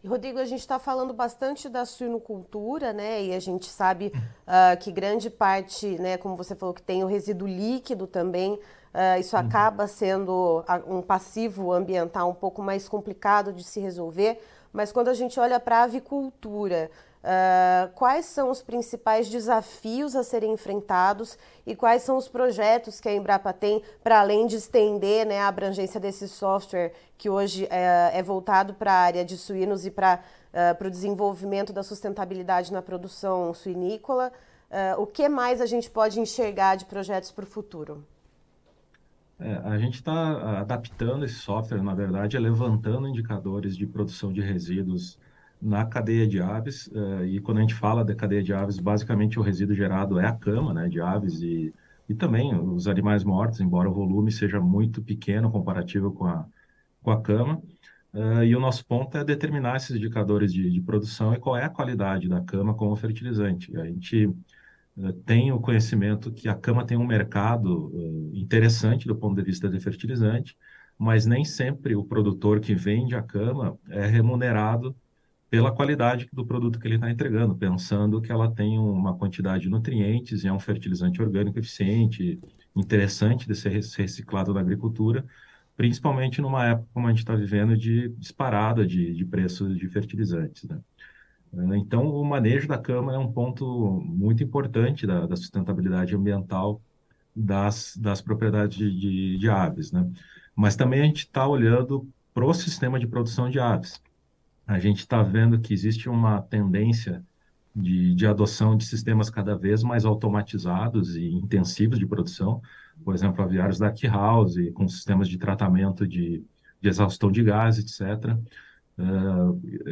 Rodrigo, 0.06 0.38
a 0.38 0.46
gente 0.46 0.60
está 0.60 0.78
falando 0.78 1.14
bastante 1.14 1.68
da 1.68 1.84
suinocultura, 1.84 2.94
né? 2.94 3.26
E 3.26 3.34
a 3.34 3.40
gente 3.40 3.66
sabe 3.66 4.14
uh, 4.16 4.78
que 4.80 4.92
grande 4.92 5.30
parte, 5.30 5.98
né, 6.00 6.18
como 6.18 6.36
você 6.36 6.56
falou, 6.56 6.74
que 6.74 6.84
tem 6.84 7.04
o 7.04 7.08
resíduo 7.08 7.48
líquido 7.48 8.06
também 8.06 8.60
Uh, 8.98 9.20
isso 9.20 9.36
uhum. 9.36 9.44
acaba 9.44 9.86
sendo 9.86 10.66
um 10.88 11.04
passivo 11.04 11.72
ambiental 11.72 12.32
um 12.32 12.34
pouco 12.34 12.64
mais 12.64 12.90
complicado 12.90 13.54
de 13.54 13.64
se 13.64 13.80
resolver. 13.80 14.42
Mas 14.72 14.92
quando 14.92 15.08
a 15.08 15.14
gente 15.14 15.40
olha 15.40 15.60
para 15.60 15.80
a 15.80 15.84
avicultura, 15.84 16.90
uh, 17.24 17.92
quais 17.94 18.26
são 18.26 18.50
os 18.50 18.62
principais 18.62 19.30
desafios 19.30 20.16
a 20.16 20.24
serem 20.24 20.54
enfrentados 20.54 21.38
e 21.66 21.76
quais 21.76 22.04
são 22.04 22.18
os 22.18 22.28
projetos 22.28 23.00
que 23.00 23.10
a 23.10 23.14
Embrapa 23.14 23.54
tem 23.54 23.82
para 24.04 24.20
além 24.20 24.48
de 24.48 24.56
estender 24.56 25.26
né, 25.26 25.40
a 25.40 25.48
abrangência 25.48 26.00
desse 26.00 26.28
software 26.28 26.94
que 27.18 27.30
hoje 27.30 27.66
uh, 27.66 27.68
é 28.14 28.22
voltado 28.24 28.74
para 28.74 28.92
a 28.92 29.02
área 29.02 29.26
de 29.26 29.38
suínos 29.38 29.86
e 29.86 29.92
para 29.92 30.22
uh, 30.54 30.86
o 30.86 30.90
desenvolvimento 30.90 31.74
da 31.74 31.84
sustentabilidade 31.84 32.72
na 32.72 32.82
produção 32.82 33.54
suinícola? 33.54 34.32
Uh, 34.70 35.02
o 35.02 35.08
que 35.08 35.30
mais 35.30 35.62
a 35.62 35.66
gente 35.66 35.90
pode 35.90 36.20
enxergar 36.20 36.76
de 36.76 36.86
projetos 36.86 37.32
para 37.32 37.44
o 37.44 37.48
futuro? 37.48 38.06
É, 39.40 39.56
a 39.58 39.78
gente 39.78 39.96
está 39.96 40.60
adaptando 40.62 41.24
esse 41.24 41.36
software, 41.36 41.82
na 41.84 41.94
verdade, 41.94 42.36
é 42.36 42.40
levantando 42.40 43.08
indicadores 43.08 43.78
de 43.78 43.86
produção 43.86 44.34
de 44.34 44.42
resíduos 44.42 45.20
na 45.62 45.86
cadeia 45.86 46.28
de 46.28 46.42
aves. 46.42 46.88
Uh, 46.88 47.26
e 47.26 47.40
quando 47.40 47.60
a 47.60 47.62
gente 47.62 47.76
fala 47.76 48.04
da 48.04 48.16
cadeia 48.16 48.44
de 48.44 48.54
aves, 48.54 48.80
basicamente 48.80 49.40
o 49.40 49.42
resíduo 49.42 49.76
gerado 49.76 50.20
é 50.20 50.26
a 50.26 50.34
cama 50.34 50.74
né, 50.74 50.88
de 50.90 51.00
aves 51.02 51.42
e, 51.42 51.74
e 52.10 52.16
também 52.16 52.56
os 52.56 52.88
animais 52.88 53.24
mortos, 53.24 53.60
embora 53.60 53.90
o 53.90 53.94
volume 53.94 54.32
seja 54.32 54.60
muito 54.60 55.02
pequeno 55.04 55.52
comparativo 55.52 56.12
com 56.12 56.26
a, 56.26 56.46
com 57.02 57.12
a 57.12 57.22
cama. 57.22 57.62
Uh, 58.14 58.44
e 58.44 58.56
o 58.56 58.60
nosso 58.60 58.86
ponto 58.86 59.18
é 59.18 59.24
determinar 59.24 59.76
esses 59.78 59.96
indicadores 59.96 60.52
de, 60.52 60.70
de, 60.72 60.82
produção 60.82 61.34
e 61.34 61.40
qual 61.40 61.58
é 61.58 61.66
a 61.66 61.70
qualidade 61.70 62.28
da 62.28 62.42
cama 62.42 62.74
como 62.74 62.96
fertilizante. 62.96 63.76
A 63.78 63.86
gente 63.86 64.30
tem 65.26 65.52
o 65.52 65.60
conhecimento 65.60 66.32
que 66.32 66.50
a 66.50 66.56
cama 66.56 66.86
tem 66.86 66.98
um 66.98 67.06
mercado 67.06 67.88
uh, 67.94 68.32
interessante 68.34 69.08
do 69.08 69.16
ponto 69.16 69.36
de 69.36 69.44
vista 69.44 69.70
de 69.70 69.80
fertilizante, 69.80 70.58
mas 70.98 71.26
nem 71.26 71.46
sempre 71.46 71.96
o 71.96 72.04
produtor 72.04 72.60
que 72.60 72.74
vende 72.74 73.16
a 73.16 73.22
cama 73.22 73.78
é 73.90 74.08
remunerado 74.08 74.96
pela 75.50 75.72
qualidade 75.72 76.28
do 76.34 76.46
produto 76.46 76.80
que 76.80 76.88
ele 76.88 76.96
está 76.96 77.10
entregando, 77.10 77.56
pensando 77.56 78.22
que 78.22 78.32
ela 78.32 78.52
tem 78.54 78.78
uma 78.78 79.16
quantidade 79.16 79.64
de 79.64 79.70
nutrientes 79.70 80.44
e 80.44 80.48
é 80.48 80.52
um 80.52 80.60
fertilizante 80.60 81.22
orgânico 81.22 81.58
eficiente, 81.60 82.40
interessante 82.76 83.48
de 83.48 83.56
ser 83.56 83.70
reciclado 83.70 84.54
na 84.54 84.60
agricultura, 84.60 85.26
principalmente 85.76 86.42
numa 86.42 86.66
época 86.66 86.90
como 86.94 87.08
a 87.08 87.12
gente 87.12 87.20
está 87.20 87.36
vivendo 87.36 87.78
de 87.78 88.10
disparada 88.10 88.86
de, 88.86 89.14
de 89.14 89.26
preços 89.26 89.78
de 89.78 89.88
fertilizantes. 89.88 90.64
Né? 90.64 90.80
Então, 91.76 92.08
o 92.08 92.24
manejo 92.24 92.68
da 92.68 92.78
cama 92.78 93.14
é 93.14 93.18
um 93.18 93.32
ponto 93.32 94.02
muito 94.06 94.44
importante 94.44 95.08
da, 95.08 95.26
da 95.26 95.36
sustentabilidade 95.36 96.16
ambiental 96.16 96.82
das, 97.36 97.96
das 97.98 98.22
propriedades 98.22 98.78
de, 98.78 99.00
de, 99.00 99.38
de 99.38 99.50
aves. 99.50 99.92
Né? 99.92 100.10
Mas 100.56 100.76
também 100.76 101.02
a 101.02 101.06
gente 101.06 101.20
está 101.20 101.48
olhando 101.48 102.08
para 102.34 102.46
o 102.46 102.54
sistema 102.54 103.00
de 103.00 103.08
produção 103.08 103.50
de 103.50 103.60
aves. 103.60 104.02
A 104.66 104.80
gente 104.80 105.00
está 105.00 105.24
vendo 105.24 105.60
que 105.60 105.74
existe 105.74 106.10
uma 106.10 106.42
tendência 106.42 107.24
de, 107.76 108.16
de 108.16 108.26
adoção 108.26 108.76
de 108.76 108.86
sistemas 108.86 109.30
cada 109.30 109.56
vez 109.56 109.84
mais 109.84 110.04
automatizados 110.04 111.16
e 111.16 111.30
intensivos 111.30 112.00
de 112.00 112.06
produção, 112.06 112.62
por 113.04 113.14
exemplo, 113.14 113.44
aviários 113.44 113.78
dark 113.78 114.04
house, 114.04 114.56
com 114.74 114.88
sistemas 114.88 115.30
de 115.30 115.38
tratamento 115.38 116.08
de, 116.08 116.44
de 116.82 116.90
exaustão 116.90 117.32
de 117.32 117.44
gás, 117.44 117.78
etc., 117.78 118.36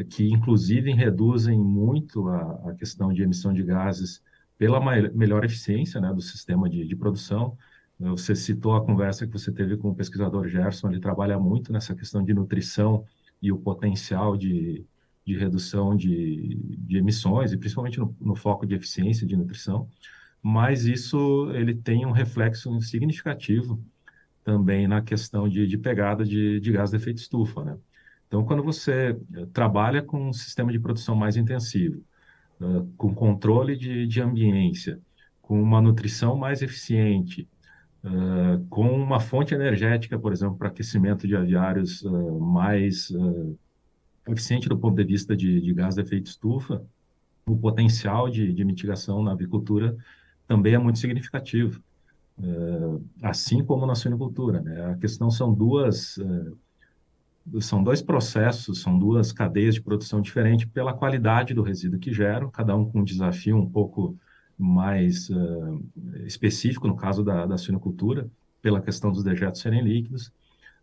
que 0.09 0.27
inclusive 0.27 0.91
reduzem 0.91 1.59
muito 1.59 2.27
a, 2.27 2.69
a, 2.69 2.73
questão 2.73 3.13
de 3.13 3.21
emissão 3.21 3.53
de 3.53 3.63
gases 3.63 4.21
pela 4.57 4.79
melhor 5.11 5.45
eficiência 5.45 6.01
né, 6.01 6.11
do 6.13 6.21
sistema 6.21 6.69
de, 6.69 6.87
de 6.87 6.95
produção. 6.95 7.57
Você 7.99 8.35
citou 8.35 8.75
a 8.75 8.83
conversa 8.83 9.27
que 9.27 9.33
você 9.33 9.51
teve 9.51 9.77
com 9.77 9.89
o 9.89 9.95
pesquisador 9.95 10.47
Gerson, 10.47 10.89
ele 10.89 10.99
trabalha 10.99 11.39
muito 11.39 11.71
nessa 11.71 11.95
questão 11.95 12.23
de 12.23 12.33
nutrição 12.33 13.05
e 13.41 13.51
o 13.51 13.57
potencial 13.57 14.35
de, 14.35 14.85
de 15.25 15.37
redução 15.37 15.95
de, 15.95 16.57
de 16.77 16.97
emissões, 16.97 17.53
e 17.53 17.57
principalmente 17.57 17.99
no, 17.99 18.15
no 18.19 18.35
foco 18.35 18.65
de 18.65 18.75
eficiência 18.75 19.25
de 19.25 19.35
nutrição 19.35 19.87
mas 20.47 20.85
isso 20.85 21.49
ele 21.55 21.73
tem 21.73 22.05
um 22.05 22.11
reflexo 22.11 22.79
significativo 22.79 23.83
também 24.43 24.87
na 24.87 25.01
questão 25.01 25.49
de, 25.49 25.65
de 25.65 25.75
pegada 25.75 26.23
de, 26.23 26.59
de 26.59 26.71
gás 26.71 26.91
de 26.91 26.97
efeito 26.97 27.17
estufa, 27.17 27.65
né? 27.65 27.75
Então, 28.27 28.43
quando 28.43 28.63
você 28.63 29.17
eh, 29.35 29.45
trabalha 29.53 30.01
com 30.01 30.29
um 30.29 30.33
sistema 30.33 30.71
de 30.71 30.79
produção 30.79 31.15
mais 31.15 31.37
intensivo, 31.37 32.01
uh, 32.59 32.85
com 32.97 33.13
controle 33.13 33.77
de, 33.77 34.07
de 34.07 34.21
ambiência, 34.21 34.99
com 35.41 35.61
uma 35.61 35.81
nutrição 35.81 36.35
mais 36.35 36.61
eficiente, 36.61 37.47
uh, 38.03 38.65
com 38.67 38.89
uma 38.91 39.19
fonte 39.19 39.53
energética, 39.53 40.17
por 40.17 40.33
exemplo, 40.33 40.57
para 40.57 40.69
aquecimento 40.69 41.27
de 41.27 41.35
aviários 41.35 42.01
uh, 42.01 42.39
mais 42.39 43.11
eficiente 44.27 44.67
do 44.67 44.77
ponto 44.77 44.95
de 44.95 45.03
vista 45.03 45.35
de, 45.35 45.61
de 45.61 45.73
gás 45.73 45.95
de 45.95 46.01
efeito 46.01 46.27
estufa, 46.27 46.83
o 47.45 47.55
potencial 47.55 48.27
de, 48.27 48.51
de 48.51 48.65
mitigação 48.65 49.21
na 49.21 49.33
avicultura 49.33 49.95
também 50.47 50.73
é 50.73 50.79
muito 50.79 50.97
significativo, 50.97 51.79
assim 53.21 53.63
como 53.63 53.85
na 53.85 53.93
suinocultura. 53.93 54.61
Né? 54.61 54.83
A 54.83 54.95
questão 54.95 55.29
são 55.29 55.53
duas 55.53 56.17
são 57.59 57.83
dois 57.83 58.01
processos, 58.01 58.81
são 58.81 58.97
duas 58.97 59.31
cadeias 59.31 59.75
de 59.75 59.81
produção 59.81 60.21
diferentes 60.21 60.65
pela 60.65 60.93
qualidade 60.93 61.53
do 61.53 61.61
resíduo 61.61 61.99
que 61.99 62.11
geram, 62.11 62.49
cada 62.49 62.75
um 62.75 62.89
com 62.89 62.99
um 62.99 63.03
desafio 63.03 63.57
um 63.57 63.69
pouco 63.69 64.17
mais 64.57 65.29
uh, 65.29 65.85
específico, 66.25 66.87
no 66.87 66.95
caso 66.95 67.23
da, 67.23 67.45
da 67.45 67.57
suinocultura, 67.57 68.29
pela 68.61 68.81
questão 68.81 69.11
dos 69.11 69.23
dejetos 69.23 69.61
serem 69.61 69.83
líquidos, 69.83 70.31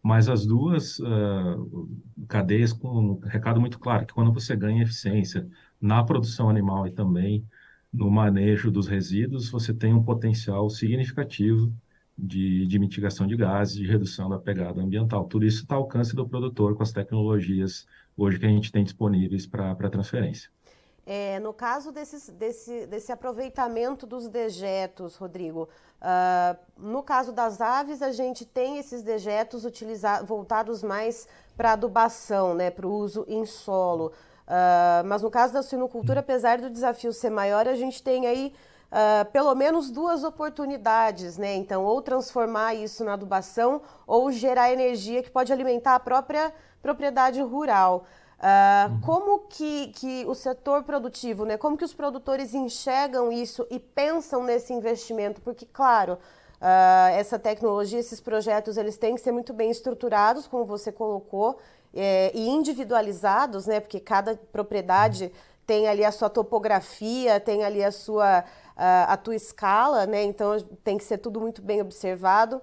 mas 0.02 0.28
as 0.28 0.46
duas 0.46 0.98
uh, 0.98 1.88
cadeias 2.28 2.72
com 2.72 2.88
um 2.88 3.18
recado 3.20 3.60
muito 3.60 3.78
claro, 3.78 4.06
que 4.06 4.14
quando 4.14 4.32
você 4.32 4.54
ganha 4.54 4.82
eficiência 4.82 5.48
na 5.80 6.02
produção 6.04 6.48
animal 6.48 6.86
e 6.86 6.92
também 6.92 7.44
no 7.92 8.10
manejo 8.10 8.70
dos 8.70 8.86
resíduos, 8.86 9.50
você 9.50 9.74
tem 9.74 9.92
um 9.92 10.02
potencial 10.02 10.68
significativo 10.70 11.72
de, 12.16 12.66
de 12.66 12.78
mitigação 12.78 13.26
de 13.26 13.36
gases, 13.36 13.74
de 13.74 13.86
redução 13.86 14.28
da 14.28 14.38
pegada 14.38 14.80
ambiental. 14.80 15.24
Tudo 15.24 15.44
isso 15.44 15.62
está 15.62 15.74
ao 15.74 15.82
alcance 15.82 16.14
do 16.14 16.28
produtor 16.28 16.76
com 16.76 16.82
as 16.82 16.92
tecnologias 16.92 17.86
hoje 18.16 18.38
que 18.38 18.46
a 18.46 18.48
gente 18.48 18.70
tem 18.70 18.84
disponíveis 18.84 19.46
para 19.46 19.90
transferência. 19.90 20.50
É, 21.04 21.40
no 21.40 21.52
caso 21.52 21.90
desses, 21.90 22.28
desse, 22.28 22.86
desse 22.86 23.10
aproveitamento 23.10 24.06
dos 24.06 24.28
dejetos, 24.28 25.16
Rodrigo, 25.16 25.68
uh, 26.00 26.56
no 26.78 27.02
caso 27.02 27.32
das 27.32 27.60
aves, 27.60 28.02
a 28.02 28.12
gente 28.12 28.44
tem 28.44 28.78
esses 28.78 29.02
dejetos 29.02 29.64
voltados 30.24 30.80
mais 30.82 31.26
para 31.56 31.72
adubação, 31.72 32.54
né, 32.54 32.70
para 32.70 32.86
o 32.86 32.94
uso 32.94 33.24
em 33.26 33.44
solo. 33.44 34.12
Uh, 34.46 35.04
mas 35.06 35.22
no 35.22 35.30
caso 35.30 35.52
da 35.52 35.62
suinocultura, 35.62 36.20
apesar 36.20 36.60
do 36.60 36.70
desafio 36.70 37.12
ser 37.12 37.30
maior, 37.30 37.66
a 37.66 37.74
gente 37.74 38.00
tem 38.00 38.26
aí 38.28 38.52
uh, 38.92 39.24
pelo 39.32 39.54
menos 39.54 39.90
duas 39.90 40.22
oportunidades, 40.22 41.38
né? 41.38 41.56
Então, 41.56 41.84
ou 41.84 42.02
transformar 42.02 42.74
isso 42.74 43.02
na 43.02 43.14
adubação 43.14 43.80
ou 44.06 44.30
gerar 44.30 44.70
energia 44.70 45.22
que 45.22 45.30
pode 45.30 45.52
alimentar 45.52 45.94
a 45.94 46.00
própria 46.00 46.52
propriedade 46.82 47.40
rural. 47.40 48.04
Uh, 48.38 49.00
Como 49.06 49.40
que, 49.48 49.88
que 49.88 50.24
o 50.26 50.34
setor 50.34 50.82
produtivo, 50.82 51.44
né? 51.44 51.56
Como 51.56 51.76
que 51.76 51.84
os 51.84 51.94
produtores 51.94 52.54
enxergam 52.54 53.32
isso 53.32 53.66
e 53.70 53.78
pensam 53.78 54.44
nesse 54.44 54.72
investimento? 54.72 55.40
Porque, 55.40 55.66
claro, 55.66 56.18
Uh, 56.62 57.10
essa 57.18 57.40
tecnologia, 57.40 57.98
esses 57.98 58.20
projetos, 58.20 58.76
eles 58.76 58.96
têm 58.96 59.16
que 59.16 59.20
ser 59.20 59.32
muito 59.32 59.52
bem 59.52 59.68
estruturados, 59.68 60.46
como 60.46 60.64
você 60.64 60.92
colocou, 60.92 61.58
é, 61.92 62.30
e 62.32 62.48
individualizados, 62.48 63.66
né? 63.66 63.80
Porque 63.80 63.98
cada 63.98 64.36
propriedade 64.52 65.32
tem 65.66 65.88
ali 65.88 66.04
a 66.04 66.12
sua 66.12 66.30
topografia, 66.30 67.40
tem 67.40 67.64
ali 67.64 67.82
a 67.82 67.90
sua 67.90 68.44
a, 68.76 69.16
tua 69.16 69.34
escala, 69.34 70.06
né? 70.06 70.22
Então 70.24 70.58
tem 70.82 70.98
que 70.98 71.04
ser 71.04 71.18
tudo 71.18 71.40
muito 71.40 71.62
bem 71.62 71.80
observado. 71.80 72.56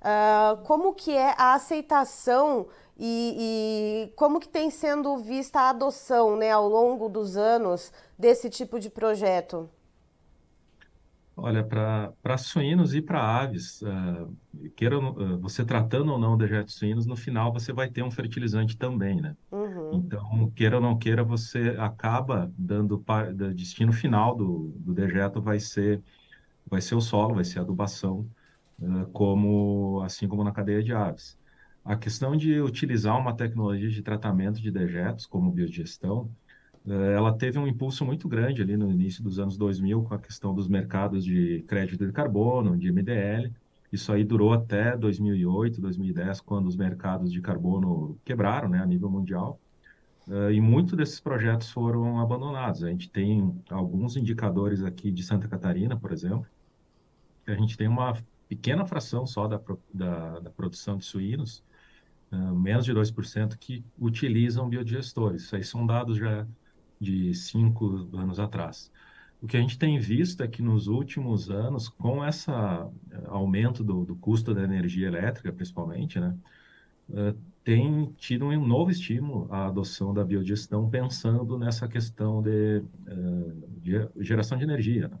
Uh, 0.00 0.56
como 0.64 0.94
que 0.94 1.14
é 1.14 1.34
a 1.36 1.54
aceitação 1.54 2.66
e, 2.98 4.08
e, 4.08 4.12
como 4.14 4.40
que 4.40 4.48
tem 4.48 4.70
sendo 4.70 5.16
vista 5.18 5.60
a 5.60 5.70
adoção, 5.70 6.36
né, 6.36 6.50
ao 6.50 6.68
longo 6.68 7.08
dos 7.08 7.36
anos 7.36 7.92
desse 8.18 8.48
tipo 8.50 8.78
de 8.78 8.90
projeto? 8.90 9.68
Olha, 11.36 11.64
para 11.64 12.36
suínos 12.38 12.94
e 12.94 13.00
para 13.00 13.22
aves, 13.42 13.80
uh, 13.82 14.36
queira, 14.76 14.98
uh, 14.98 15.40
você 15.40 15.64
tratando 15.64 16.12
ou 16.12 16.18
não 16.18 16.36
dejetos 16.36 16.74
suínos, 16.74 17.06
no 17.06 17.16
final 17.16 17.52
você 17.52 17.72
vai 17.72 17.90
ter 17.90 18.02
um 18.02 18.10
fertilizante 18.10 18.76
também, 18.76 19.20
né? 19.20 19.34
Uhum. 19.50 19.90
Então, 19.92 20.50
queira 20.52 20.76
ou 20.76 20.82
não 20.82 20.98
queira, 20.98 21.24
você 21.24 21.76
acaba 21.78 22.52
dando, 22.56 23.02
o 23.06 23.54
destino 23.54 23.92
final 23.92 24.36
do, 24.36 24.72
do 24.78 24.94
dejeto 24.94 25.40
vai 25.42 25.58
ser, 25.58 26.02
vai 26.68 26.80
ser 26.80 26.94
o 26.94 27.00
solo, 27.00 27.34
vai 27.34 27.44
ser 27.44 27.58
a 27.60 27.62
adubação, 27.62 28.30
uh, 28.80 29.10
como, 29.12 30.00
assim 30.02 30.28
como 30.28 30.44
na 30.44 30.52
cadeia 30.52 30.82
de 30.82 30.92
aves. 30.92 31.38
A 31.84 31.96
questão 31.96 32.36
de 32.36 32.60
utilizar 32.60 33.18
uma 33.18 33.34
tecnologia 33.36 33.88
de 33.88 34.02
tratamento 34.02 34.60
de 34.60 34.70
dejetos, 34.70 35.26
como 35.26 35.50
biodigestão, 35.50 36.30
eh, 36.48 36.49
ela 36.86 37.36
teve 37.36 37.58
um 37.58 37.66
impulso 37.66 38.04
muito 38.04 38.28
grande 38.28 38.62
ali 38.62 38.76
no 38.76 38.90
início 38.90 39.22
dos 39.22 39.38
anos 39.38 39.56
2000 39.56 40.02
com 40.02 40.14
a 40.14 40.18
questão 40.18 40.54
dos 40.54 40.66
mercados 40.66 41.24
de 41.24 41.62
crédito 41.68 42.06
de 42.06 42.12
carbono, 42.12 42.76
de 42.76 42.90
MDL, 42.90 43.52
Isso 43.92 44.12
aí 44.12 44.24
durou 44.24 44.52
até 44.52 44.96
2008, 44.96 45.80
2010, 45.80 46.40
quando 46.40 46.66
os 46.68 46.76
mercados 46.76 47.32
de 47.32 47.40
carbono 47.40 48.18
quebraram, 48.24 48.68
né, 48.68 48.78
a 48.80 48.86
nível 48.86 49.10
mundial. 49.10 49.60
Uh, 50.28 50.50
e 50.52 50.60
muitos 50.60 50.96
desses 50.96 51.20
projetos 51.20 51.70
foram 51.70 52.20
abandonados. 52.20 52.84
A 52.84 52.88
gente 52.88 53.10
tem 53.10 53.52
alguns 53.68 54.16
indicadores 54.16 54.82
aqui 54.84 55.10
de 55.10 55.22
Santa 55.24 55.48
Catarina, 55.48 55.96
por 55.98 56.12
exemplo, 56.12 56.46
que 57.44 57.50
a 57.50 57.56
gente 57.56 57.76
tem 57.76 57.88
uma 57.88 58.14
pequena 58.48 58.86
fração 58.86 59.26
só 59.26 59.48
da, 59.48 59.60
da, 59.92 60.40
da 60.40 60.50
produção 60.50 60.96
de 60.96 61.04
suínos, 61.04 61.64
uh, 62.32 62.54
menos 62.54 62.84
de 62.84 62.92
2%, 62.94 63.56
que 63.58 63.84
utilizam 63.98 64.68
biodigestores. 64.68 65.42
Isso 65.42 65.56
aí 65.56 65.64
são 65.64 65.84
dados 65.84 66.16
já 66.16 66.46
de 67.00 67.34
cinco 67.34 68.08
anos 68.12 68.38
atrás. 68.38 68.90
O 69.42 69.46
que 69.46 69.56
a 69.56 69.60
gente 69.60 69.78
tem 69.78 69.98
visto 69.98 70.42
é 70.42 70.48
que 70.48 70.60
nos 70.60 70.86
últimos 70.86 71.50
anos, 71.50 71.88
com 71.88 72.24
esse 72.24 72.50
eh, 72.50 72.90
aumento 73.26 73.82
do, 73.82 74.04
do, 74.04 74.14
custo 74.14 74.54
da 74.54 74.62
energia 74.62 75.06
elétrica, 75.06 75.50
principalmente, 75.50 76.20
né, 76.20 76.36
uh, 77.08 77.34
tem 77.64 78.12
tido 78.18 78.46
um 78.46 78.66
novo 78.66 78.90
estímulo 78.90 79.48
à 79.50 79.66
adoção 79.66 80.12
da 80.12 80.24
biodigestão, 80.24 80.90
pensando 80.90 81.58
nessa 81.58 81.88
questão 81.88 82.42
de, 82.42 82.82
uh, 83.08 83.68
de 83.80 84.24
geração 84.24 84.58
de 84.58 84.64
energia. 84.64 85.08
Né? 85.08 85.18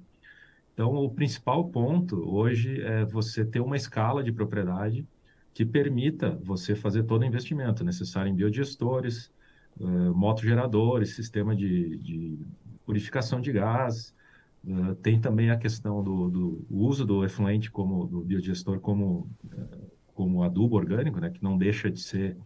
Então, 0.74 0.94
o 0.94 1.10
principal 1.10 1.68
ponto 1.68 2.16
hoje 2.28 2.80
é 2.82 3.06
você 3.06 3.42
ter 3.44 3.60
uma 3.60 3.76
escala 3.76 4.22
de 4.22 4.32
propriedade 4.32 5.06
que 5.54 5.64
permita 5.64 6.38
você 6.42 6.74
fazer 6.74 7.04
todo 7.04 7.22
o 7.22 7.24
investimento 7.24 7.84
necessário 7.84 8.30
em 8.30 8.34
biodigestores, 8.34 9.32
uh, 9.78 10.14
motogeradores, 10.14 11.14
sistema 11.14 11.54
de, 11.54 11.98
de 11.98 12.38
purificação 12.84 13.40
de 13.40 13.52
gás. 13.52 14.14
Uh, 14.64 14.94
tem 14.96 15.20
também 15.20 15.50
a 15.50 15.56
questão 15.56 16.02
do, 16.02 16.28
do 16.28 16.66
uso 16.70 17.04
do 17.04 17.24
efluente 17.24 17.70
como 17.70 18.06
do 18.06 18.20
biodigestor 18.20 18.78
como 18.78 19.30
uh, 19.44 19.90
como 20.20 20.42
adubo 20.42 20.76
orgânico, 20.76 21.18
né, 21.18 21.30
que 21.30 21.42
não 21.42 21.56
deixa 21.56 21.90
de 21.90 21.98
ser 21.98 22.36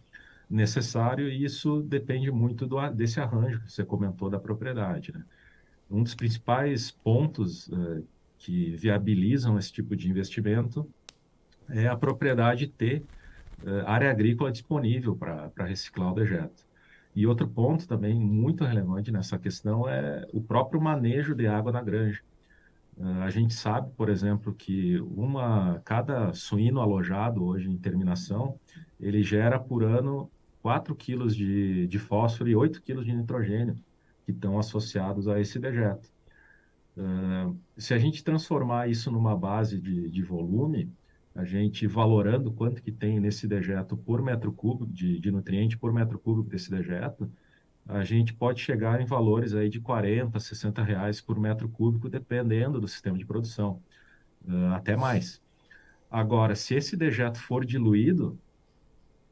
necessário 0.49 1.27
e 1.27 1.43
isso 1.43 1.81
depende 1.81 2.31
muito 2.31 2.65
do, 2.65 2.89
desse 2.91 3.19
arranjo 3.19 3.59
que 3.61 3.71
você 3.71 3.83
comentou 3.83 4.29
da 4.29 4.39
propriedade. 4.39 5.11
Né? 5.11 5.21
Um 5.91 6.01
dos 6.01 6.15
principais 6.15 6.91
pontos 6.91 7.67
uh, 7.67 8.05
que 8.37 8.77
viabilizam 8.77 9.59
esse 9.59 9.73
tipo 9.73 9.93
de 9.93 10.09
investimento 10.09 10.87
é 11.69 11.87
a 11.87 11.97
propriedade 11.97 12.67
ter 12.67 13.03
uh, 13.63 13.85
área 13.85 14.09
agrícola 14.09 14.51
disponível 14.51 15.15
para 15.15 15.51
reciclar 15.65 16.13
o 16.13 16.15
dejeto. 16.15 16.64
E 17.15 17.25
outro 17.25 17.47
ponto 17.47 17.87
também 17.87 18.19
muito 18.19 18.65
relevante 18.65 19.11
nessa 19.11 19.39
questão 19.39 19.87
é 19.87 20.27
o 20.33 20.41
próprio 20.41 20.81
manejo 20.81 21.33
de 21.33 21.47
água 21.47 21.71
na 21.71 21.81
granja. 21.81 22.21
A 23.23 23.29
gente 23.29 23.53
sabe, 23.53 23.91
por 23.95 24.09
exemplo, 24.09 24.53
que 24.53 24.99
uma, 24.99 25.81
cada 25.83 26.33
suíno 26.33 26.79
alojado 26.79 27.43
hoje 27.43 27.69
em 27.69 27.77
terminação, 27.77 28.57
ele 28.99 29.21
gera 29.21 29.59
por 29.59 29.83
ano 29.83 30.29
4 30.61 30.95
quilos 30.95 31.35
de, 31.35 31.87
de 31.87 31.99
fósforo 31.99 32.49
e 32.49 32.55
8 32.55 32.81
quilos 32.81 33.05
de 33.05 33.13
nitrogênio, 33.13 33.77
que 34.25 34.31
estão 34.31 34.57
associados 34.57 35.27
a 35.27 35.39
esse 35.39 35.59
dejeto. 35.59 36.09
Uh, 36.97 37.57
se 37.77 37.93
a 37.93 37.97
gente 37.97 38.23
transformar 38.23 38.89
isso 38.89 39.11
numa 39.11 39.35
base 39.37 39.79
de, 39.79 40.09
de 40.09 40.23
volume, 40.23 40.89
a 41.35 41.43
gente 41.43 41.85
valorando 41.85 42.49
quanto 42.49 42.81
que 42.81 42.91
tem 42.91 43.19
nesse 43.19 43.45
dejeto 43.45 43.97
por 43.97 44.21
metro 44.21 44.53
cúbico, 44.53 44.91
de, 44.91 45.19
de 45.19 45.29
nutriente 45.29 45.77
por 45.77 45.91
metro 45.91 46.17
cúbico 46.17 46.49
desse 46.49 46.71
dejeto, 46.71 47.29
a 47.85 48.03
gente 48.05 48.33
pode 48.33 48.61
chegar 48.61 49.01
em 49.01 49.05
valores 49.05 49.53
aí 49.53 49.69
de 49.69 49.81
40, 49.81 50.39
60 50.39 50.81
reais 50.81 51.19
por 51.19 51.37
metro 51.37 51.67
cúbico, 51.67 52.09
dependendo 52.09 52.79
do 52.79 52.87
sistema 52.87 53.17
de 53.17 53.25
produção, 53.25 53.81
uh, 54.47 54.73
até 54.73 54.95
mais. 54.95 55.41
Agora, 56.09 56.55
se 56.55 56.73
esse 56.73 56.95
dejeto 56.95 57.37
for 57.37 57.65
diluído, 57.65 58.39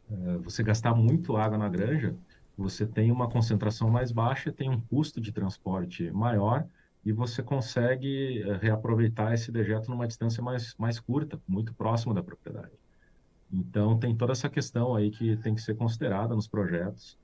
uh, 0.10 0.39
você 0.41 0.62
gastar 0.62 0.93
muito 0.93 1.38
água 1.38 1.57
na 1.57 1.69
granja, 1.69 2.15
você 2.55 2.86
tem 2.86 3.12
uma 3.12 3.29
concentração 3.29 3.89
mais 3.89 4.12
baixa, 4.12 4.51
tem 4.51 4.69
um 4.69 4.79
custo 4.79 5.22
de 5.22 5.31
transporte 5.31 6.11
maior 6.11 6.68
e 7.05 7.11
você 7.11 7.44
consegue 7.44 8.44
uh, 8.44 8.57
reaproveitar 8.57 9.33
esse 9.33 9.51
dejeto 9.51 9.89
numa 9.89 10.07
distância 10.07 10.42
mais, 10.42 10.75
mais 10.77 11.00
curta, 11.00 11.42
muito 11.48 11.74
próximo 11.74 12.13
da 12.13 12.24
propriedade. 12.24 12.72
Então, 13.51 13.98
tem 14.00 14.16
toda 14.16 14.31
essa 14.31 14.50
questão 14.50 14.96
aí 14.96 15.11
que 15.11 15.37
tem 15.37 15.53
que 15.53 15.61
ser 15.61 15.75
considerada 15.75 16.35
nos 16.35 16.48
projetos 16.48 17.18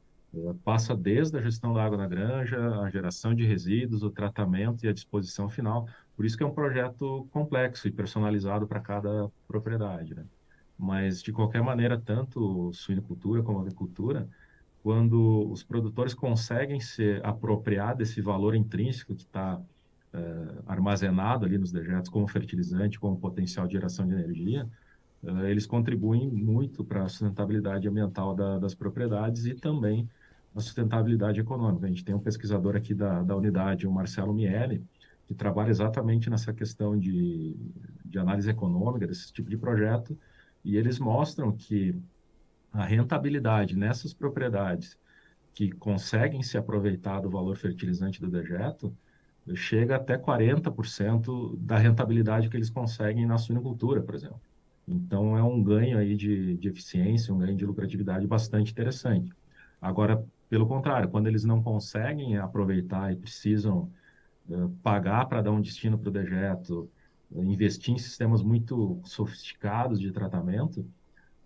passa 0.63 0.95
desde 0.95 1.37
a 1.37 1.41
gestão 1.41 1.73
da 1.73 1.83
água 1.83 1.97
na 1.97 2.07
granja, 2.07 2.81
a 2.81 2.89
geração 2.89 3.33
de 3.33 3.45
resíduos, 3.45 4.03
o 4.03 4.11
tratamento 4.11 4.85
e 4.85 4.87
a 4.87 4.93
disposição 4.93 5.49
final. 5.49 5.87
Por 6.15 6.25
isso 6.25 6.37
que 6.37 6.43
é 6.43 6.45
um 6.45 6.53
projeto 6.53 7.27
complexo 7.31 7.87
e 7.87 7.91
personalizado 7.91 8.67
para 8.67 8.79
cada 8.79 9.29
propriedade. 9.47 10.13
Né? 10.13 10.25
Mas, 10.77 11.21
de 11.21 11.31
qualquer 11.31 11.63
maneira, 11.63 11.99
tanto 11.99 12.71
suinocultura 12.73 13.41
como 13.41 13.59
agricultura, 13.59 14.29
quando 14.81 15.49
os 15.51 15.63
produtores 15.63 16.13
conseguem 16.13 16.79
se 16.79 17.19
apropriar 17.23 17.95
desse 17.95 18.21
valor 18.21 18.55
intrínseco 18.55 19.13
que 19.13 19.23
está 19.23 19.57
uh, 19.57 20.63
armazenado 20.65 21.45
ali 21.45 21.57
nos 21.57 21.71
dejetos 21.71 22.09
como 22.09 22.27
fertilizante, 22.27 22.99
como 22.99 23.19
potencial 23.19 23.67
de 23.67 23.73
geração 23.73 24.07
de 24.07 24.13
energia, 24.13 24.67
uh, 25.23 25.45
eles 25.45 25.65
contribuem 25.65 26.29
muito 26.29 26.83
para 26.83 27.03
a 27.03 27.09
sustentabilidade 27.09 27.87
ambiental 27.87 28.33
da, 28.33 28.57
das 28.57 28.73
propriedades 28.73 29.45
e 29.45 29.53
também 29.53 30.09
a 30.55 30.61
sustentabilidade 30.61 31.39
econômica. 31.39 31.85
A 31.85 31.89
gente 31.89 32.05
tem 32.05 32.15
um 32.15 32.19
pesquisador 32.19 32.75
aqui 32.75 32.93
da, 32.93 33.21
da 33.21 33.35
unidade, 33.35 33.85
o 33.85 33.91
Marcelo 33.91 34.33
Miele, 34.33 34.83
que 35.27 35.35
trabalha 35.35 35.69
exatamente 35.69 36.29
nessa 36.29 36.51
questão 36.53 36.97
de, 36.97 37.55
de 38.03 38.17
análise 38.17 38.49
econômica 38.49 39.05
desse 39.05 39.31
tipo 39.31 39.49
de 39.49 39.57
projeto, 39.57 40.17
e 40.65 40.75
eles 40.75 40.97
mostram 40.99 41.51
que 41.51 41.95
a 42.71 42.85
rentabilidade 42.85 43.75
nessas 43.75 44.13
propriedades 44.13 44.97
que 45.53 45.71
conseguem 45.71 46.41
se 46.43 46.57
aproveitar 46.57 47.19
do 47.19 47.29
valor 47.29 47.57
fertilizante 47.57 48.21
do 48.21 48.29
dejeto 48.29 48.95
chega 49.55 49.95
até 49.95 50.17
40% 50.17 51.57
da 51.57 51.77
rentabilidade 51.77 52.49
que 52.49 52.57
eles 52.57 52.69
conseguem 52.69 53.25
na 53.25 53.37
suinocultura, 53.37 54.01
por 54.01 54.15
exemplo. 54.15 54.41
Então, 54.87 55.37
é 55.37 55.43
um 55.43 55.61
ganho 55.61 55.97
aí 55.97 56.15
de, 56.15 56.57
de 56.57 56.67
eficiência, 56.67 57.33
um 57.33 57.37
ganho 57.37 57.55
de 57.55 57.65
lucratividade 57.65 58.25
bastante 58.25 58.71
interessante. 58.71 59.31
Agora, 59.81 60.23
pelo 60.49 60.67
contrário, 60.67 61.09
quando 61.09 61.27
eles 61.27 61.43
não 61.43 61.61
conseguem 61.61 62.37
aproveitar 62.37 63.11
e 63.11 63.15
precisam 63.15 63.91
uh, 64.49 64.69
pagar 64.81 65.25
para 65.27 65.41
dar 65.41 65.51
um 65.51 65.61
destino 65.61 65.97
para 65.97 66.09
o 66.09 66.11
dejeto, 66.11 66.89
investir 67.31 67.93
em 67.93 67.97
sistemas 67.97 68.41
muito 68.41 68.99
sofisticados 69.03 69.99
de 69.99 70.11
tratamento, 70.11 70.85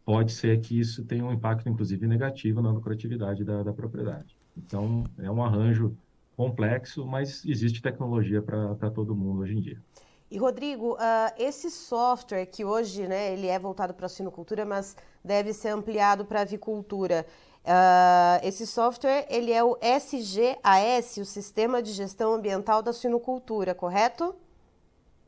pode 0.05 0.31
ser 0.31 0.59
que 0.61 0.79
isso 0.79 1.03
tenha 1.05 1.25
um 1.25 1.31
impacto, 1.31 1.69
inclusive, 1.69 2.05
negativo 2.07 2.61
na 2.61 2.71
lucratividade 2.71 3.43
da, 3.43 3.63
da 3.63 3.73
propriedade. 3.73 4.37
Então, 4.57 5.03
é 5.19 5.29
um 5.29 5.43
arranjo 5.43 5.95
complexo, 6.35 7.05
mas 7.05 7.45
existe 7.45 7.81
tecnologia 7.81 8.41
para 8.41 8.89
todo 8.91 9.15
mundo 9.15 9.41
hoje 9.41 9.53
em 9.53 9.61
dia. 9.61 9.81
E 10.29 10.37
Rodrigo, 10.37 10.93
uh, 10.93 10.97
esse 11.37 11.69
software 11.69 12.47
que 12.47 12.65
hoje, 12.65 13.07
né, 13.07 13.33
ele 13.33 13.47
é 13.47 13.59
voltado 13.59 13.93
para 13.93 14.07
a 14.07 14.09
sinocultura, 14.09 14.65
mas 14.65 14.95
deve 15.23 15.53
ser 15.53 15.69
ampliado 15.69 16.25
para 16.25 16.39
a 16.39 16.41
avicultura. 16.41 17.25
Uh, 17.63 18.45
esse 18.45 18.65
software 18.67 19.25
ele 19.29 19.51
é 19.51 19.63
o 19.63 19.77
SGAS, 19.79 21.17
o 21.17 21.25
Sistema 21.25 21.81
de 21.81 21.93
Gestão 21.93 22.33
Ambiental 22.33 22.81
da 22.81 22.91
Suinocultura, 22.91 23.73
correto? 23.75 24.35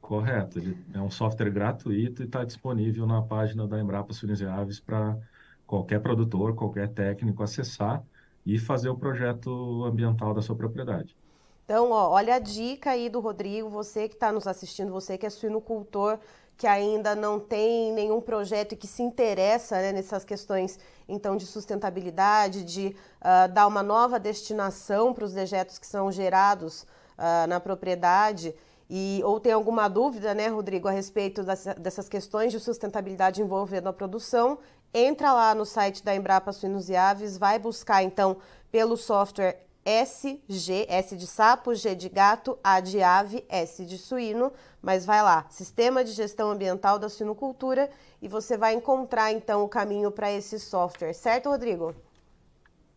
Correto. 0.06 0.60
Ele 0.60 0.78
é 0.94 1.02
um 1.02 1.10
software 1.10 1.50
gratuito 1.50 2.22
e 2.22 2.26
está 2.26 2.44
disponível 2.44 3.08
na 3.08 3.24
página 3.24 3.68
da 3.68 3.80
Embrapa 3.80 4.14
Suínos 4.14 4.40
e 4.40 4.46
Aves 4.46 4.80
para 4.80 5.18
qualquer 5.66 6.00
produtor, 6.00 6.54
qualquer 6.54 6.90
técnico 6.90 7.42
acessar 7.42 8.04
e 8.46 8.60
fazer 8.60 8.90
o 8.90 8.96
projeto 8.96 9.84
ambiental 9.84 10.32
da 10.32 10.44
sua 10.44 10.56
propriedade. 10.56 11.18
Então, 11.64 11.90
ó, 11.90 12.12
olha 12.12 12.36
a 12.36 12.40
dica 12.40 12.92
aí 12.92 13.10
do 13.10 13.20
Rodrigo, 13.20 13.68
você 13.68 14.08
que 14.08 14.14
está 14.14 14.32
nos 14.32 14.46
assistindo, 14.46 14.92
você 14.92 15.18
que 15.18 15.26
é 15.26 15.30
suinocultor, 15.32 16.20
que 16.56 16.68
ainda 16.68 17.16
não 17.16 17.40
tem 17.40 17.92
nenhum 17.92 18.22
projeto 18.22 18.74
e 18.74 18.76
que 18.76 18.86
se 18.86 19.02
interessa 19.02 19.78
né, 19.78 19.92
nessas 19.92 20.24
questões 20.24 20.78
então 21.10 21.36
de 21.36 21.48
sustentabilidade, 21.48 22.64
de 22.64 22.96
uh, 23.22 23.52
dar 23.52 23.66
uma 23.66 23.82
nova 23.82 24.20
destinação 24.20 25.16
para 25.16 25.26
os 25.26 25.34
dejetos 25.34 25.80
que 25.80 25.88
são 25.88 26.12
gerados 26.12 26.84
uh, 27.18 27.48
na 27.50 27.60
propriedade. 27.60 28.54
E, 28.90 29.22
ou 29.24 29.40
tem 29.40 29.52
alguma 29.52 29.88
dúvida, 29.88 30.34
né, 30.34 30.48
Rodrigo, 30.48 30.88
a 30.88 30.92
respeito 30.92 31.44
das, 31.44 31.66
dessas 31.78 32.08
questões 32.08 32.52
de 32.52 32.60
sustentabilidade 32.60 33.42
envolvendo 33.42 33.88
a 33.88 33.94
produção, 33.94 34.60
entra 34.94 35.34
lá 35.34 35.56
no 35.56 35.66
site 35.66 36.04
da 36.04 36.16
Embrapa 36.16 36.54
Suínos 36.54 36.90
e 36.90 36.96
Aves, 36.96 37.38
vai 37.38 37.58
buscar 37.58 38.04
então 38.04 38.38
pelo 38.72 38.96
software 38.96 39.66
SG, 39.86 40.88
S 40.90 41.16
de 41.16 41.28
sapo, 41.28 41.76
G 41.76 41.94
de 41.94 42.10
gato, 42.10 42.58
A 42.64 42.80
de 42.80 43.04
ave, 43.04 43.46
S 43.48 43.86
de 43.86 44.00
suíno, 44.00 44.52
mas 44.82 45.06
vai 45.06 45.22
lá, 45.22 45.46
Sistema 45.50 46.04
de 46.04 46.12
Gestão 46.12 46.50
Ambiental 46.50 46.98
da 46.98 47.08
Suinocultura, 47.08 47.90
e 48.20 48.28
você 48.28 48.58
vai 48.58 48.74
encontrar 48.74 49.32
então 49.32 49.64
o 49.64 49.70
caminho 49.70 50.10
para 50.12 50.32
esse 50.32 50.60
software, 50.60 51.14
certo, 51.14 51.50
Rodrigo? 51.50 51.94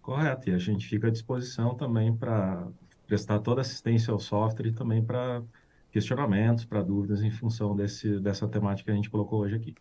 Correto, 0.00 0.48
e 0.48 0.54
a 0.54 0.58
gente 0.58 0.88
fica 0.88 1.08
à 1.08 1.10
disposição 1.10 1.74
também 1.74 2.16
para 2.16 2.66
prestar 3.06 3.40
toda 3.40 3.60
assistência 3.60 4.10
ao 4.10 4.18
software 4.18 4.68
e 4.68 4.72
também 4.72 5.04
para 5.04 5.42
questionamentos, 5.90 6.64
para 6.64 6.82
dúvidas 6.82 7.22
em 7.22 7.30
função 7.30 7.74
desse, 7.74 8.18
dessa 8.20 8.46
temática 8.46 8.86
que 8.86 8.90
a 8.90 8.94
gente 8.94 9.10
colocou 9.10 9.40
hoje 9.40 9.56
aqui. 9.56 9.74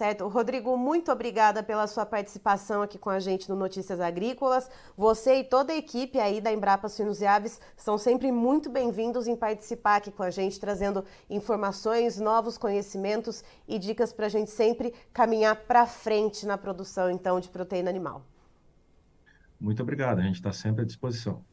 Certo. 0.00 0.26
Rodrigo, 0.28 0.78
muito 0.78 1.12
obrigada 1.12 1.62
pela 1.62 1.86
sua 1.86 2.06
participação 2.06 2.80
aqui 2.80 2.96
com 2.96 3.10
a 3.10 3.20
gente 3.20 3.50
no 3.50 3.54
Notícias 3.54 4.00
Agrícolas. 4.00 4.70
Você 4.96 5.40
e 5.40 5.44
toda 5.44 5.74
a 5.74 5.76
equipe 5.76 6.18
aí 6.18 6.40
da 6.40 6.50
Embrapa 6.50 6.88
Suínos 6.88 7.20
e 7.20 7.26
Aves 7.26 7.60
são 7.76 7.98
sempre 7.98 8.32
muito 8.32 8.70
bem-vindos 8.70 9.26
em 9.26 9.36
participar 9.36 9.96
aqui 9.96 10.10
com 10.10 10.22
a 10.22 10.30
gente, 10.30 10.58
trazendo 10.58 11.04
informações, 11.28 12.18
novos 12.18 12.56
conhecimentos 12.56 13.44
e 13.68 13.78
dicas 13.78 14.10
para 14.10 14.24
a 14.24 14.30
gente 14.30 14.50
sempre 14.50 14.94
caminhar 15.12 15.54
para 15.66 15.84
frente 15.84 16.46
na 16.46 16.56
produção, 16.56 17.10
então, 17.10 17.38
de 17.38 17.50
proteína 17.50 17.90
animal. 17.90 18.24
Muito 19.60 19.82
obrigado, 19.82 20.20
a 20.20 20.22
gente 20.22 20.36
está 20.36 20.50
sempre 20.50 20.80
à 20.80 20.86
disposição. 20.86 21.44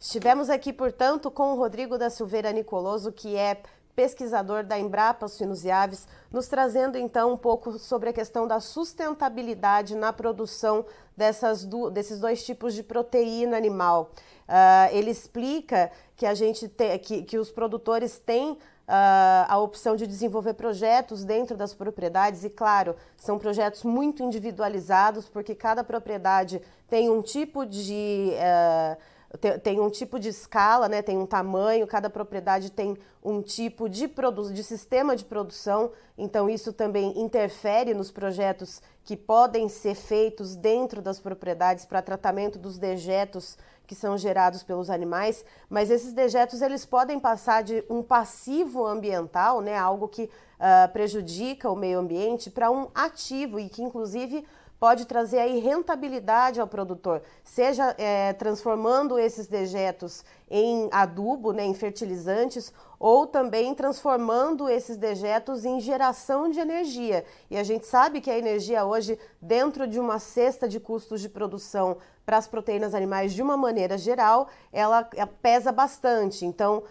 Estivemos 0.00 0.48
aqui, 0.48 0.72
portanto, 0.72 1.28
com 1.28 1.52
o 1.52 1.56
Rodrigo 1.56 1.98
da 1.98 2.08
Silveira 2.08 2.52
Nicoloso, 2.52 3.10
que 3.10 3.36
é 3.36 3.60
pesquisador 3.96 4.62
da 4.62 4.78
Embrapa 4.78 5.26
Suínos 5.26 5.64
e 5.64 5.72
Aves, 5.72 6.06
nos 6.30 6.46
trazendo 6.46 6.96
então 6.96 7.32
um 7.32 7.36
pouco 7.36 7.80
sobre 7.80 8.10
a 8.10 8.12
questão 8.12 8.46
da 8.46 8.60
sustentabilidade 8.60 9.96
na 9.96 10.12
produção 10.12 10.86
dessas 11.16 11.64
do, 11.64 11.90
desses 11.90 12.20
dois 12.20 12.44
tipos 12.44 12.74
de 12.74 12.84
proteína 12.84 13.56
animal. 13.56 14.12
Uh, 14.48 14.94
ele 14.94 15.10
explica 15.10 15.90
que 16.16 16.24
a 16.24 16.32
gente 16.32 16.68
te, 16.68 16.96
que, 16.98 17.22
que 17.24 17.38
os 17.38 17.50
produtores 17.50 18.18
têm 18.18 18.56
Uh, 18.88 19.44
a 19.48 19.58
opção 19.58 19.94
de 19.94 20.06
desenvolver 20.06 20.54
projetos 20.54 21.22
dentro 21.22 21.54
das 21.58 21.74
propriedades, 21.74 22.42
e 22.42 22.48
claro, 22.48 22.96
são 23.18 23.38
projetos 23.38 23.84
muito 23.84 24.22
individualizados, 24.22 25.28
porque 25.28 25.54
cada 25.54 25.84
propriedade 25.84 26.62
tem 26.88 27.10
um 27.10 27.20
tipo 27.20 27.66
de. 27.66 28.32
Uh, 28.32 29.17
tem, 29.40 29.58
tem, 29.58 29.80
um 29.80 29.90
tipo 29.90 30.18
de 30.18 30.28
escala, 30.28 30.88
né, 30.88 31.02
tem 31.02 31.18
um 31.18 31.26
tamanho, 31.26 31.86
cada 31.86 32.08
propriedade 32.08 32.70
tem 32.70 32.96
um 33.22 33.42
tipo 33.42 33.88
de, 33.88 34.10
de 34.54 34.64
sistema 34.64 35.14
de 35.14 35.24
produção, 35.24 35.90
então 36.16 36.48
isso 36.48 36.72
também 36.72 37.20
interfere 37.20 37.92
nos 37.92 38.10
projetos 38.10 38.80
que 39.04 39.16
podem 39.16 39.68
ser 39.68 39.94
feitos 39.94 40.56
dentro 40.56 41.02
das 41.02 41.20
propriedades 41.20 41.84
para 41.84 42.00
tratamento 42.00 42.58
dos 42.58 42.78
dejetos 42.78 43.58
que 43.86 43.94
são 43.94 44.18
gerados 44.18 44.62
pelos 44.62 44.90
animais, 44.90 45.44
mas 45.68 45.90
esses 45.90 46.12
dejetos 46.12 46.60
eles 46.60 46.84
podem 46.84 47.18
passar 47.18 47.62
de 47.62 47.82
um 47.88 48.02
passivo 48.02 48.86
ambiental, 48.86 49.60
né, 49.62 49.76
algo 49.76 50.08
que 50.08 50.24
uh, 50.24 50.92
prejudica 50.92 51.70
o 51.70 51.76
meio 51.76 51.98
ambiente, 51.98 52.50
para 52.50 52.70
um 52.70 52.88
ativo 52.94 53.58
e 53.58 53.68
que 53.68 53.82
inclusive 53.82 54.44
pode 54.78 55.06
trazer 55.06 55.38
aí 55.38 55.58
rentabilidade 55.58 56.60
ao 56.60 56.66
produtor, 56.66 57.22
seja 57.42 57.94
é, 57.98 58.32
transformando 58.32 59.18
esses 59.18 59.46
dejetos 59.46 60.24
em 60.50 60.88
adubo, 60.92 61.52
né, 61.52 61.64
em 61.64 61.74
fertilizantes, 61.74 62.72
ou 62.98 63.26
também 63.26 63.74
transformando 63.74 64.68
esses 64.68 64.96
dejetos 64.96 65.64
em 65.64 65.80
geração 65.80 66.50
de 66.50 66.58
energia. 66.58 67.24
E 67.50 67.56
a 67.56 67.62
gente 67.62 67.86
sabe 67.86 68.20
que 68.20 68.30
a 68.30 68.38
energia 68.38 68.84
hoje, 68.84 69.18
dentro 69.40 69.86
de 69.86 70.00
uma 70.00 70.18
cesta 70.18 70.68
de 70.68 70.80
custos 70.80 71.20
de 71.20 71.28
produção 71.28 71.98
para 72.26 72.36
as 72.36 72.46
proteínas 72.46 72.94
animais 72.94 73.32
de 73.32 73.40
uma 73.40 73.56
maneira 73.56 73.96
geral, 73.96 74.48
ela 74.72 75.02
pesa 75.40 75.72
bastante. 75.72 76.44
Então, 76.44 76.78
uh, 76.78 76.84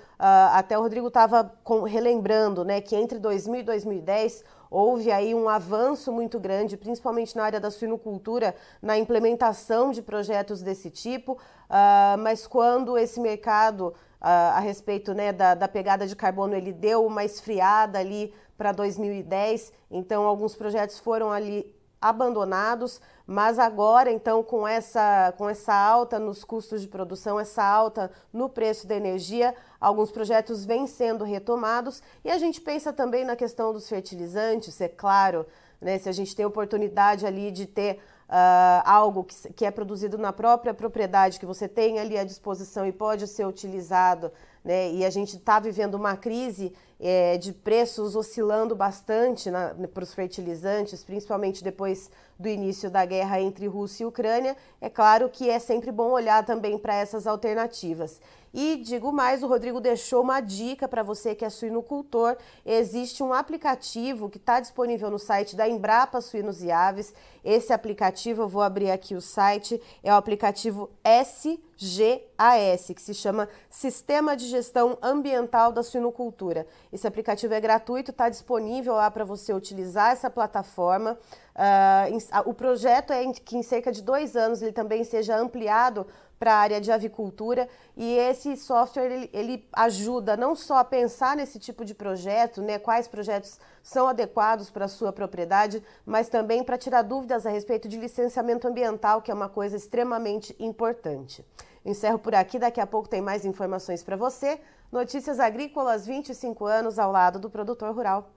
até 0.54 0.78
o 0.78 0.82
Rodrigo 0.82 1.10
estava 1.10 1.54
relembrando 1.88 2.66
né, 2.66 2.82
que 2.82 2.96
entre 2.96 3.20
2000 3.20 3.60
e 3.60 3.64
2010 3.64 4.44
houve 4.70 5.12
aí 5.12 5.36
um 5.36 5.48
avanço 5.48 6.12
muito 6.12 6.40
grande, 6.40 6.76
principalmente 6.76 7.36
na 7.36 7.44
área 7.44 7.60
da 7.60 7.70
suinocultura, 7.70 8.56
na 8.82 8.98
implementação 8.98 9.92
de 9.92 10.02
projetos 10.02 10.62
desse 10.62 10.90
tipo, 10.90 11.34
uh, 11.34 12.18
mas 12.20 12.48
quando 12.48 12.98
esse 12.98 13.20
mercado, 13.20 13.94
uh, 14.22 14.56
a 14.56 14.60
respeito 14.60 15.14
né, 15.14 15.32
da, 15.32 15.56
da 15.56 15.68
pegada 15.68 16.08
de 16.08 16.16
carbono, 16.16 16.56
ele 16.56 16.74
deu 16.74 17.06
uma 17.06 17.24
esfriada 17.24 18.00
ali 18.00 18.34
para 18.58 18.72
2010, 18.72 19.72
então 19.92 20.26
alguns 20.26 20.56
projetos 20.56 21.00
foram 21.00 21.32
ali 21.32 21.76
abandonados, 22.02 23.02
mas 23.26 23.60
agora, 23.60 24.12
então, 24.12 24.42
com 24.44 24.68
essa, 24.68 25.34
com 25.38 25.50
essa 25.50 25.74
alta 25.74 26.18
nos 26.18 26.44
custos 26.44 26.82
de 26.82 26.88
produção, 26.88 27.40
essa 27.40 27.64
alta 27.64 28.12
no 28.32 28.48
preço 28.48 28.88
da 28.88 28.96
energia, 28.96 29.54
alguns 29.82 30.12
projetos 30.12 30.66
vêm 30.66 30.88
sendo 30.88 31.24
retomados 31.24 32.02
e 32.24 32.32
a 32.32 32.38
gente 32.38 32.62
pensa 32.62 32.94
também 32.94 33.26
na 33.26 33.36
questão 33.36 33.74
dos 33.74 33.90
fertilizantes, 33.90 34.80
é 34.80 34.88
claro, 34.88 35.46
né, 35.82 35.98
se 35.98 36.08
a 36.08 36.12
gente 36.12 36.36
tem 36.36 36.46
oportunidade 36.46 37.26
ali 37.26 37.52
de 37.52 37.66
ter 37.66 38.00
Uh, 38.28 38.84
algo 38.84 39.24
que, 39.24 39.54
que, 39.54 39.66
é 39.66 39.72
produzido 39.72 40.18
na 40.18 40.34
própria 40.34 40.74
propriedade, 40.74 41.40
que 41.40 41.46
você 41.46 41.66
tem 41.66 41.98
ali 41.98 42.18
à 42.18 42.26
disposição 42.26 42.86
e 42.86 42.92
pode 42.92 43.26
ser 43.26 43.48
utilizado, 43.48 44.30
né? 44.66 44.92
E 44.92 45.06
a 45.06 45.10
gente 45.10 45.38
está 45.38 45.62
vivendo 45.62 45.94
uma 45.96 46.18
crise 46.18 46.74
é, 47.00 47.38
de 47.38 47.54
preços 47.54 48.18
oscilando 48.18 48.76
bastante 48.76 49.50
para 49.94 50.04
os 50.04 50.14
fertilizantes, 50.14 51.06
principalmente 51.06 51.64
depois 51.64 52.12
do 52.40 52.48
início 52.48 52.90
da 52.90 53.06
guerra 53.06 53.42
entre 53.42 53.68
Rússia 53.68 54.04
e 54.04 54.08
Ucrânia. 54.08 54.56
É 54.80 54.90
claro 54.90 55.30
que 55.30 55.50
é 55.50 55.60
sempre 55.60 55.92
bom 55.92 56.12
olhar 56.12 56.46
também 56.46 56.78
para 56.78 56.96
essas 56.96 57.26
alternativas. 57.26 58.20
E 58.54 58.78
digo 58.78 59.12
mais, 59.12 59.44
o 59.44 59.48
Rodrigo 59.48 59.80
deixou 59.80 60.24
uma 60.24 60.40
dica 60.40 60.88
para 60.88 61.04
você 61.04 61.36
que 61.36 61.46
é 61.46 61.50
suinocultor. 61.50 62.38
Existe 62.66 63.22
um 63.22 63.34
aplicativo 63.34 64.30
que 64.30 64.38
está 64.38 64.60
disponível 64.60 65.12
no 65.12 65.20
site 65.20 65.56
da 65.56 65.68
Embrapa 65.68 66.22
Suínos 66.22 66.64
e 66.64 66.72
Aves. 66.72 67.14
Esse 67.44 67.72
aplicativo, 67.72 68.42
eu 68.42 68.48
vou 68.48 68.62
abrir 68.62 68.90
aqui 68.90 69.16
o 69.16 69.22
site, 69.22 69.82
é 70.02 70.12
o 70.12 70.16
aplicativo 70.16 70.90
SGAS, 71.04 72.88
que 72.96 73.02
se 73.02 73.14
chama 73.14 73.48
Sistema 73.70 74.36
de 74.36 74.48
Gestão 74.48 74.98
Ambiental 75.02 75.72
da 75.72 75.84
Suinocultura. 75.84 76.66
Esse 76.92 77.08
aplicativo 77.08 77.54
é 77.54 77.62
gratuito, 77.62 78.12
está 78.12 78.28
disponível 78.28 78.96
lá 78.96 79.12
para 79.12 79.24
você 79.24 79.54
utilizar 79.54 80.12
essa 80.12 80.30
plataforma. 80.30 81.18
Uh, 81.58 82.50
o 82.50 82.54
projeto 82.54 83.12
é 83.12 83.34
que 83.34 83.58
em 83.58 83.64
cerca 83.64 83.92
de 83.92 84.04
dois 84.04 84.36
anos 84.36 84.62
ele 84.62 84.72
também 84.72 85.04
seja 85.04 85.36
ampliado 85.36 86.06
para 86.38 86.54
a 86.54 86.58
área 86.58 86.80
de 86.80 86.92
avicultura 86.92 87.68
e 87.96 88.16
esse 88.16 88.56
software 88.56 89.12
ele, 89.12 89.30
ele, 89.34 89.68
ajuda 89.74 90.38
não 90.38 90.56
só 90.56 90.78
a 90.78 90.84
pensar 90.84 91.36
nesse 91.36 91.58
tipo 91.58 91.84
de 91.84 91.96
projeto, 91.96 92.62
né, 92.62 92.78
quais 92.78 93.08
projetos 93.08 93.60
são 93.82 94.08
adequados 94.08 94.70
para 94.70 94.86
a 94.86 94.88
sua 94.88 95.12
propriedade, 95.12 95.82
mas 96.06 96.30
também 96.30 96.64
para 96.64 96.78
tirar 96.78 97.02
dúvidas 97.02 97.44
a 97.44 97.50
respeito 97.50 97.88
de 97.88 97.98
licenciamento 97.98 98.68
ambiental, 98.68 99.24
que 99.24 99.32
é 99.32 99.34
uma 99.34 99.50
coisa 99.50 99.76
extremamente 99.76 100.56
importante. 100.60 101.44
Encerro 101.84 102.20
por 102.20 102.36
aqui, 102.36 102.60
daqui 102.60 102.80
a 102.80 102.86
pouco 102.86 103.10
tem 103.10 103.22
mais 103.22 103.46
informações 103.46 104.04
para 104.04 104.16
você. 104.16 104.60
Notícias 104.92 105.40
Agrícolas 105.40 106.06
25 106.06 106.66
anos 106.66 107.00
ao 107.00 107.12
lado 107.12 107.40
do 107.40 107.50
produtor 107.50 107.96
rural. 107.96 108.37